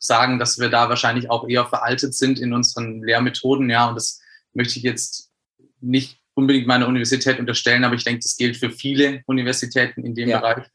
sagen, 0.00 0.38
dass 0.38 0.58
wir 0.58 0.70
da 0.70 0.88
wahrscheinlich 0.88 1.30
auch 1.30 1.48
eher 1.48 1.66
veraltet 1.66 2.14
sind 2.14 2.40
in 2.40 2.52
unseren 2.52 3.02
Lehrmethoden, 3.02 3.70
ja. 3.70 3.88
Und 3.88 3.94
das 3.94 4.20
möchte 4.54 4.78
ich 4.78 4.82
jetzt 4.82 5.30
nicht 5.80 6.20
unbedingt 6.38 6.68
meiner 6.68 6.86
Universität 6.86 7.40
unterstellen, 7.40 7.82
aber 7.82 7.96
ich 7.96 8.04
denke, 8.04 8.20
das 8.20 8.36
gilt 8.36 8.56
für 8.56 8.70
viele 8.70 9.22
Universitäten 9.26 10.06
in 10.06 10.14
dem 10.14 10.28
ja. 10.28 10.38
Bereich. 10.38 10.66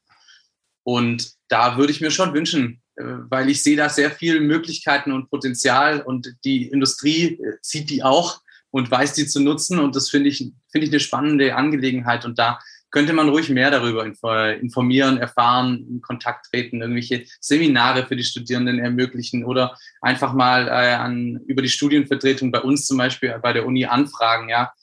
Und 0.84 1.32
da 1.48 1.78
würde 1.78 1.94
ich 1.94 2.02
mir 2.02 2.12
schon 2.12 2.34
wünschen, 2.34 2.82
äh, 2.98 3.04
weil 3.30 3.50
ich 3.50 3.64
sehe 3.64 3.78
da 3.78 3.88
sehr 3.88 4.12
viele 4.12 4.42
Möglichkeiten 4.42 5.14
und 5.14 5.30
Potenzial 5.30 6.02
und 6.02 6.36
die 6.44 6.68
Industrie 6.68 7.40
äh, 7.40 7.54
sieht 7.62 7.90
die 7.90 8.04
auch 8.04 8.42
und 8.72 8.92
weiß 8.92 9.14
die 9.14 9.26
zu 9.26 9.40
nutzen 9.40 9.80
und 9.80 9.96
das 9.96 10.10
finde 10.10 10.28
ich, 10.28 10.52
finde 10.70 10.86
ich 10.86 10.92
eine 10.92 11.00
spannende 11.00 11.56
Angelegenheit 11.56 12.26
und 12.26 12.38
da 12.38 12.60
könnte 12.92 13.14
man 13.14 13.30
ruhig 13.30 13.50
mehr 13.50 13.72
darüber 13.72 14.06
informieren, 14.06 15.18
erfahren, 15.18 15.88
in 15.90 16.02
Kontakt 16.02 16.48
treten, 16.52 16.82
irgendwelche 16.82 17.26
Seminare 17.40 18.06
für 18.06 18.18
die 18.18 18.24
Studierenden 18.24 18.80
ermöglichen 18.80 19.46
oder 19.46 19.78
einfach 20.02 20.34
mal 20.34 20.68
äh, 20.68 20.94
an, 20.94 21.40
über 21.48 21.62
die 21.62 21.70
Studienvertretung 21.70 22.52
bei 22.52 22.60
uns 22.60 22.86
zum 22.86 22.98
Beispiel 22.98 23.34
bei 23.42 23.54
der 23.54 23.66
Uni 23.66 23.86
anfragen, 23.86 24.50
ja. 24.50 24.74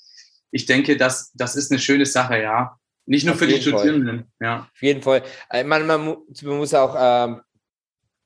Ich 0.50 0.66
denke, 0.66 0.96
das, 0.96 1.32
das 1.34 1.56
ist 1.56 1.70
eine 1.70 1.80
schöne 1.80 2.06
Sache, 2.06 2.40
ja. 2.40 2.76
Nicht 3.06 3.24
nur 3.24 3.34
Auf 3.34 3.40
für 3.40 3.46
die 3.46 3.60
Studierenden, 3.60 4.18
Fall. 4.18 4.26
ja. 4.40 4.68
Auf 4.72 4.82
jeden 4.82 5.02
Fall. 5.02 5.22
Äh, 5.50 5.64
man, 5.64 5.86
man, 5.86 6.04
man 6.04 6.56
muss 6.56 6.74
auch 6.74 6.94
ähm, 6.98 7.40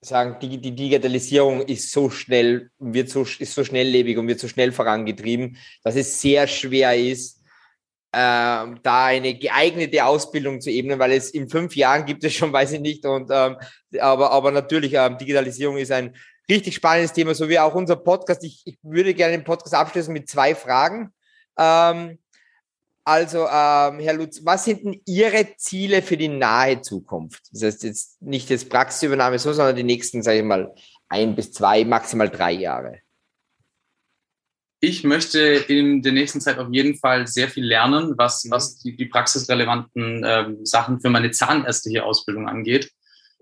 sagen, 0.05 0.37
die, 0.41 0.59
die, 0.59 0.75
Digitalisierung 0.75 1.63
ist 1.63 1.91
so 1.91 2.11
schnell, 2.11 2.71
wird 2.79 3.09
so, 3.09 3.23
ist 3.23 3.55
so 3.55 3.65
schnelllebig 3.65 4.19
und 4.19 4.29
wird 4.29 4.41
so 4.41 4.49
schnell 4.49 4.73
vorangetrieben, 4.73 5.57
dass 5.83 5.97
es 5.97 6.21
sehr 6.21 6.47
schwer 6.47 6.97
ist, 6.97 7.41
äh, 8.13 8.67
da 8.83 9.07
eine 9.07 9.35
geeignete 9.35 10.05
Ausbildung 10.05 10.61
zu 10.61 10.71
ebnen, 10.71 10.99
weil 10.99 11.13
es 11.13 11.31
in 11.31 11.49
fünf 11.49 11.75
Jahren 11.75 12.05
gibt 12.05 12.23
es 12.25 12.35
schon, 12.35 12.53
weiß 12.53 12.73
ich 12.73 12.81
nicht. 12.81 13.05
Und 13.07 13.31
ähm, 13.33 13.57
aber, 13.99 14.31
aber 14.31 14.51
natürlich, 14.51 14.95
ähm, 14.95 15.19
Digitalisierung 15.19 15.79
ist 15.79 15.93
ein 15.93 16.15
richtig 16.49 16.75
spannendes 16.75 17.13
Thema, 17.13 17.35
so 17.35 17.49
wie 17.49 17.59
auch 17.59 17.75
unser 17.75 17.97
Podcast. 17.97 18.45
Ich, 18.45 18.63
ich 18.67 18.79
würde 18.83 19.15
gerne 19.15 19.37
den 19.37 19.45
Podcast 19.45 19.75
abschließen 19.75 20.13
mit 20.13 20.29
zwei 20.29 20.55
Fragen. 20.55 21.11
Ähm, 21.59 22.19
also, 23.05 23.41
ähm, 23.41 24.01
Herr 24.01 24.15
Lutz, 24.15 24.41
was 24.45 24.65
sind 24.65 24.85
denn 24.85 25.01
Ihre 25.07 25.57
Ziele 25.57 26.01
für 26.03 26.17
die 26.17 26.29
nahe 26.29 26.81
Zukunft? 26.81 27.43
Das 27.53 27.63
heißt 27.63 27.85
jetzt 27.85 28.23
nicht 28.23 28.49
jetzt 28.51 28.71
Praxisübernahme 28.71 29.39
so, 29.39 29.53
sondern 29.53 29.77
die 29.77 29.83
nächsten, 29.83 30.23
sage 30.23 30.39
ich 30.39 30.45
mal, 30.45 30.75
ein 31.09 31.35
bis 31.35 31.53
zwei, 31.53 31.85
maximal 31.85 32.31
drei 32.31 32.53
Jahre 32.53 33.01
ich 34.85 35.03
möchte 35.03 35.41
in 35.41 36.03
der 36.03 36.13
nächsten 36.13 36.41
Zeit 36.41 36.59
auf 36.59 36.69
jeden 36.71 36.97
Fall 36.97 37.27
sehr 37.27 37.49
viel 37.49 37.65
lernen, 37.65 38.15
was, 38.19 38.47
was 38.51 38.79
die, 38.79 38.95
die 38.95 39.07
praxisrelevanten 39.07 40.23
ähm, 40.25 40.65
Sachen 40.65 41.01
für 41.01 41.09
meine 41.09 41.31
zahnärztliche 41.31 42.05
Ausbildung 42.05 42.49
angeht. 42.49 42.91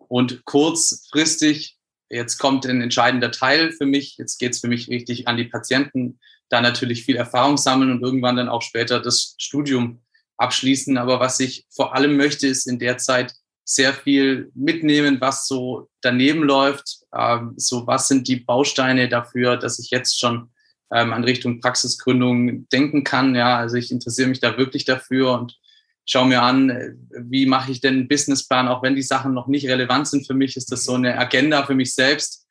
Und 0.09 0.44
kurzfristig, 0.44 1.79
jetzt 2.12 2.38
kommt 2.38 2.66
ein 2.66 2.83
entscheidender 2.83 3.31
Teil 3.31 3.72
für 3.72 3.87
mich, 3.87 4.16
jetzt 4.18 4.38
geht 4.38 4.53
es 4.53 4.61
für 4.61 4.68
mich 4.68 4.88
richtig 4.88 5.29
an 5.29 5.37
die 5.37 5.44
Patienten, 5.44 6.18
da 6.48 6.61
natürlich 6.61 7.05
viel 7.05 7.16
Erfahrung 7.16 7.57
sammeln 7.57 7.90
und 7.90 8.03
irgendwann 8.03 8.37
dann 8.37 8.48
auch 8.48 8.62
später 8.62 9.01
das 9.01 9.35
Studium 9.38 10.03
abschließen. 10.37 10.98
Aber 10.98 11.18
was 11.20 11.40
ich 11.40 11.66
vor 11.70 11.94
allem 11.94 12.16
möchte, 12.16 12.46
ist 12.46 12.66
in 12.66 12.79
der 12.79 12.98
Zeit 12.98 13.35
sehr 13.64 13.94
viel 13.94 14.51
mitnehmen, 14.55 15.20
was 15.20 15.46
so 15.46 15.88
daneben 16.03 16.42
läuft. 16.42 16.98
Ähm, 17.16 17.55
so 17.57 17.87
was 17.87 18.09
sind 18.09 18.29
die 18.29 18.37
Bausteine 18.37 19.09
dafür, 19.09 19.57
dass 19.57 19.79
ich 19.79 19.90
jetzt 19.90 20.20
schon 20.20 20.51
ähm, 20.92 21.12
an 21.12 21.25
Richtung 21.25 21.61
Praxisgründung 21.61 22.68
denken 22.68 23.05
kann. 23.05 23.35
Ja, 23.35 23.57
also 23.57 23.77
ich 23.77 23.90
interessiere 23.90 24.29
mich 24.29 24.40
da 24.40 24.59
wirklich 24.59 24.85
dafür 24.85 25.33
und 25.33 25.59
schaue 26.06 26.26
mir 26.26 26.42
an, 26.42 26.98
wie 27.10 27.46
mache 27.46 27.72
ich 27.72 27.80
denn 27.80 27.94
einen 27.94 28.08
Businessplan, 28.08 28.68
auch 28.68 28.82
wenn 28.82 28.96
die 28.96 29.02
Sachen 29.02 29.34
noch 29.34 29.46
nicht 29.46 29.68
relevant 29.68 30.08
sind 30.08 30.26
für 30.26 30.34
mich, 30.34 30.56
ist 30.56 30.72
das 30.72 30.84
so 30.84 30.94
eine 30.94 31.18
Agenda 31.18 31.64
für 31.64 31.74
mich 31.74 31.94
selbst. 31.94 32.42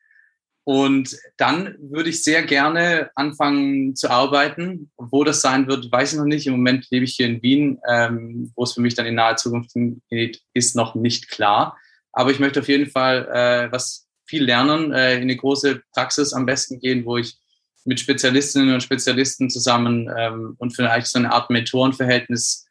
Und 0.64 1.16
dann 1.38 1.74
würde 1.80 2.10
ich 2.10 2.22
sehr 2.22 2.42
gerne 2.44 3.10
anfangen 3.16 3.96
zu 3.96 4.10
arbeiten. 4.10 4.92
Wo 4.96 5.24
das 5.24 5.40
sein 5.40 5.66
wird, 5.66 5.90
weiß 5.90 6.12
ich 6.12 6.18
noch 6.18 6.24
nicht. 6.24 6.46
Im 6.46 6.52
Moment 6.52 6.86
lebe 6.90 7.04
ich 7.04 7.16
hier 7.16 7.26
in 7.26 7.42
Wien. 7.42 7.80
Ähm, 7.88 8.52
wo 8.54 8.62
es 8.62 8.72
für 8.72 8.80
mich 8.80 8.94
dann 8.94 9.06
in 9.06 9.16
naher 9.16 9.36
Zukunft 9.36 9.72
geht, 10.08 10.40
ist 10.54 10.76
noch 10.76 10.94
nicht 10.94 11.30
klar. 11.30 11.76
Aber 12.12 12.30
ich 12.30 12.38
möchte 12.38 12.60
auf 12.60 12.68
jeden 12.68 12.88
Fall 12.88 13.28
äh, 13.32 13.72
was 13.72 14.06
viel 14.24 14.44
lernen, 14.44 14.92
äh, 14.92 15.16
in 15.16 15.22
eine 15.22 15.36
große 15.36 15.82
Praxis 15.92 16.32
am 16.32 16.46
besten 16.46 16.78
gehen, 16.78 17.04
wo 17.04 17.18
ich 17.18 17.36
mit 17.84 17.98
Spezialistinnen 17.98 18.72
und 18.72 18.82
Spezialisten 18.82 19.50
zusammen 19.50 20.08
ähm, 20.16 20.54
und 20.58 20.76
vielleicht 20.76 21.08
so 21.08 21.18
eine 21.18 21.32
Art 21.32 21.50
Mentorenverhältnis 21.50 22.61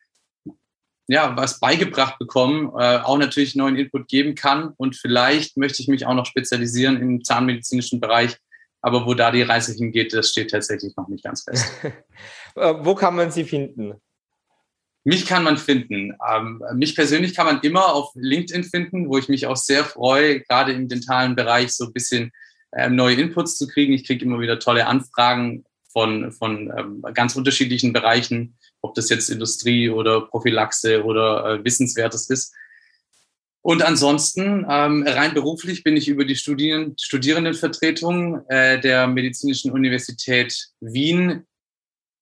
ja, 1.11 1.35
was 1.35 1.59
beigebracht 1.59 2.17
bekommen, 2.19 2.71
äh, 2.79 2.99
auch 2.99 3.17
natürlich 3.17 3.55
neuen 3.55 3.75
Input 3.75 4.07
geben 4.07 4.33
kann. 4.33 4.73
Und 4.77 4.95
vielleicht 4.95 5.57
möchte 5.57 5.81
ich 5.81 5.89
mich 5.89 6.05
auch 6.05 6.13
noch 6.13 6.25
spezialisieren 6.25 7.01
im 7.01 7.23
zahnmedizinischen 7.23 7.99
Bereich. 7.99 8.37
Aber 8.81 9.05
wo 9.05 9.13
da 9.13 9.29
die 9.29 9.41
Reise 9.41 9.73
hingeht, 9.73 10.13
das 10.13 10.29
steht 10.29 10.51
tatsächlich 10.51 10.95
noch 10.95 11.07
nicht 11.07 11.23
ganz 11.23 11.43
fest. 11.43 11.71
Äh, 12.53 12.73
wo 12.79 12.95
kann 12.95 13.15
man 13.15 13.31
sie 13.31 13.45
finden? 13.45 13.93
Mich 15.05 15.25
kann 15.25 15.45
man 15.45 15.57
finden. 15.57 16.17
Ähm, 16.29 16.61
mich 16.75 16.97
persönlich 16.97 17.33
kann 17.33 17.45
man 17.45 17.61
immer 17.61 17.93
auf 17.93 18.11
LinkedIn 18.13 18.65
finden, 18.65 19.07
wo 19.07 19.17
ich 19.17 19.29
mich 19.29 19.47
auch 19.47 19.55
sehr 19.55 19.85
freue, 19.85 20.41
gerade 20.41 20.73
im 20.73 20.89
dentalen 20.89 21.37
Bereich 21.37 21.71
so 21.71 21.85
ein 21.85 21.93
bisschen 21.93 22.33
ähm, 22.75 22.97
neue 22.97 23.15
Inputs 23.15 23.57
zu 23.57 23.69
kriegen. 23.69 23.93
Ich 23.93 24.05
kriege 24.05 24.25
immer 24.25 24.41
wieder 24.41 24.59
tolle 24.59 24.85
Anfragen 24.85 25.63
von, 25.93 26.33
von 26.33 26.73
ähm, 26.77 27.05
ganz 27.13 27.37
unterschiedlichen 27.37 27.93
Bereichen, 27.93 28.57
ob 28.81 28.95
das 28.95 29.09
jetzt 29.09 29.29
Industrie 29.29 29.89
oder 29.89 30.21
Prophylaxe 30.21 31.03
oder 31.03 31.45
äh, 31.45 31.63
Wissenswertes 31.63 32.29
ist. 32.29 32.53
Und 33.63 33.83
ansonsten, 33.83 34.65
ähm, 34.67 35.05
rein 35.07 35.35
beruflich 35.35 35.83
bin 35.83 35.95
ich 35.95 36.07
über 36.07 36.25
die 36.25 36.35
Studien 36.35 36.95
Studierendenvertretung 36.99 38.43
äh, 38.49 38.79
der 38.79 39.07
Medizinischen 39.07 39.71
Universität 39.71 40.69
Wien 40.79 41.45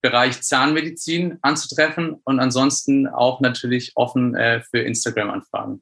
Bereich 0.02 0.42
Zahnmedizin 0.42 1.40
anzutreffen 1.42 2.22
und 2.24 2.40
ansonsten 2.40 3.08
auch 3.08 3.42
natürlich 3.42 3.92
offen 3.96 4.34
äh, 4.36 4.62
für 4.62 4.80
Instagram-Anfragen. 4.80 5.82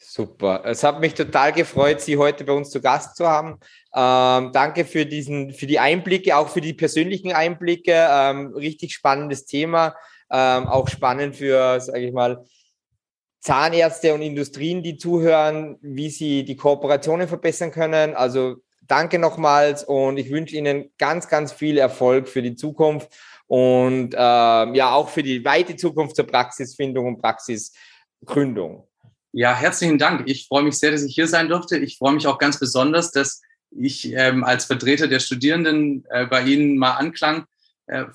Super. 0.00 0.62
Es 0.64 0.84
hat 0.84 1.00
mich 1.00 1.14
total 1.14 1.52
gefreut, 1.52 2.00
Sie 2.00 2.16
heute 2.16 2.44
bei 2.44 2.52
uns 2.52 2.70
zu 2.70 2.80
Gast 2.80 3.16
zu 3.16 3.26
haben. 3.26 3.58
Ähm, 3.92 4.52
danke 4.52 4.84
für 4.84 5.04
diesen, 5.04 5.52
für 5.52 5.66
die 5.66 5.80
Einblicke, 5.80 6.36
auch 6.36 6.48
für 6.48 6.60
die 6.60 6.72
persönlichen 6.72 7.32
Einblicke. 7.32 8.06
Ähm, 8.08 8.54
richtig 8.54 8.94
spannendes 8.94 9.44
Thema. 9.44 9.96
Ähm, 10.30 10.68
auch 10.68 10.88
spannend 10.88 11.34
für, 11.34 11.80
sage 11.80 12.06
ich 12.06 12.12
mal, 12.12 12.44
Zahnärzte 13.40 14.14
und 14.14 14.22
Industrien, 14.22 14.82
die 14.82 14.98
zuhören, 14.98 15.78
wie 15.80 16.10
sie 16.10 16.44
die 16.44 16.56
Kooperationen 16.56 17.26
verbessern 17.26 17.72
können. 17.72 18.14
Also 18.14 18.56
danke 18.82 19.18
nochmals 19.18 19.84
und 19.84 20.16
ich 20.16 20.30
wünsche 20.30 20.56
Ihnen 20.56 20.90
ganz, 20.98 21.28
ganz 21.28 21.52
viel 21.52 21.76
Erfolg 21.76 22.28
für 22.28 22.42
die 22.42 22.56
Zukunft 22.56 23.08
und 23.46 24.14
ähm, 24.16 24.74
ja 24.74 24.92
auch 24.92 25.08
für 25.08 25.22
die 25.22 25.44
weite 25.44 25.76
Zukunft 25.76 26.16
zur 26.16 26.26
Praxisfindung 26.26 27.06
und 27.06 27.20
Praxisgründung. 27.20 28.87
Ja, 29.38 29.54
herzlichen 29.54 29.98
Dank. 29.98 30.24
Ich 30.26 30.48
freue 30.48 30.64
mich 30.64 30.78
sehr, 30.80 30.90
dass 30.90 31.04
ich 31.04 31.14
hier 31.14 31.28
sein 31.28 31.48
durfte. 31.48 31.78
Ich 31.78 31.96
freue 31.96 32.12
mich 32.12 32.26
auch 32.26 32.38
ganz 32.38 32.58
besonders, 32.58 33.12
dass 33.12 33.40
ich 33.70 34.12
ähm, 34.12 34.42
als 34.42 34.64
Vertreter 34.64 35.06
der 35.06 35.20
Studierenden 35.20 36.04
äh, 36.10 36.26
bei 36.26 36.42
Ihnen 36.42 36.76
mal 36.76 36.94
Anklang 36.94 37.44
äh, 37.86 38.06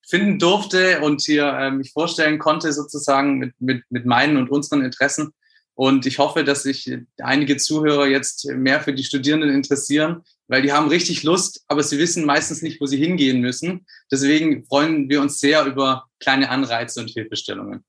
finden 0.00 0.38
durfte 0.38 1.02
und 1.02 1.20
hier 1.20 1.46
äh, 1.46 1.70
mich 1.70 1.92
vorstellen 1.92 2.38
konnte, 2.38 2.72
sozusagen 2.72 3.36
mit, 3.36 3.52
mit, 3.58 3.82
mit 3.90 4.06
meinen 4.06 4.38
und 4.38 4.48
unseren 4.48 4.82
Interessen. 4.82 5.34
Und 5.74 6.06
ich 6.06 6.18
hoffe, 6.18 6.42
dass 6.42 6.62
sich 6.62 6.90
einige 7.18 7.58
Zuhörer 7.58 8.06
jetzt 8.06 8.46
mehr 8.46 8.80
für 8.80 8.94
die 8.94 9.04
Studierenden 9.04 9.50
interessieren, 9.50 10.22
weil 10.48 10.62
die 10.62 10.72
haben 10.72 10.88
richtig 10.88 11.22
Lust, 11.22 11.64
aber 11.68 11.82
sie 11.82 11.98
wissen 11.98 12.24
meistens 12.24 12.62
nicht, 12.62 12.80
wo 12.80 12.86
sie 12.86 12.96
hingehen 12.96 13.42
müssen. 13.42 13.84
Deswegen 14.10 14.64
freuen 14.64 15.10
wir 15.10 15.20
uns 15.20 15.38
sehr 15.38 15.66
über 15.66 16.06
kleine 16.18 16.48
Anreize 16.48 17.00
und 17.00 17.10
Hilfestellungen. 17.10 17.84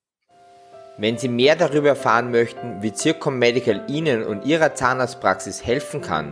Wenn 0.99 1.19
Sie 1.19 1.27
mehr 1.27 1.55
darüber 1.55 1.89
erfahren 1.89 2.31
möchten, 2.31 2.81
wie 2.81 2.91
Zircom 2.91 3.37
Medical 3.37 3.83
Ihnen 3.87 4.23
und 4.23 4.45
Ihrer 4.45 4.73
Zahnarztpraxis 4.73 5.63
helfen 5.63 6.01
kann, 6.01 6.31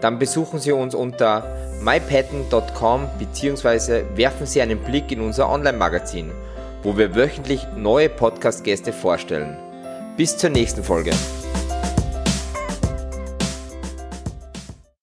dann 0.00 0.18
besuchen 0.18 0.58
Sie 0.58 0.72
uns 0.72 0.96
unter 0.96 1.44
mypatent.com 1.80 3.08
bzw. 3.20 4.02
werfen 4.16 4.46
Sie 4.46 4.60
einen 4.60 4.80
Blick 4.80 5.12
in 5.12 5.20
unser 5.20 5.48
Online-Magazin, 5.48 6.32
wo 6.82 6.96
wir 6.96 7.14
wöchentlich 7.14 7.68
neue 7.76 8.08
Podcast-Gäste 8.08 8.92
vorstellen. 8.92 9.56
Bis 10.16 10.36
zur 10.36 10.50
nächsten 10.50 10.82
Folge. 10.82 11.12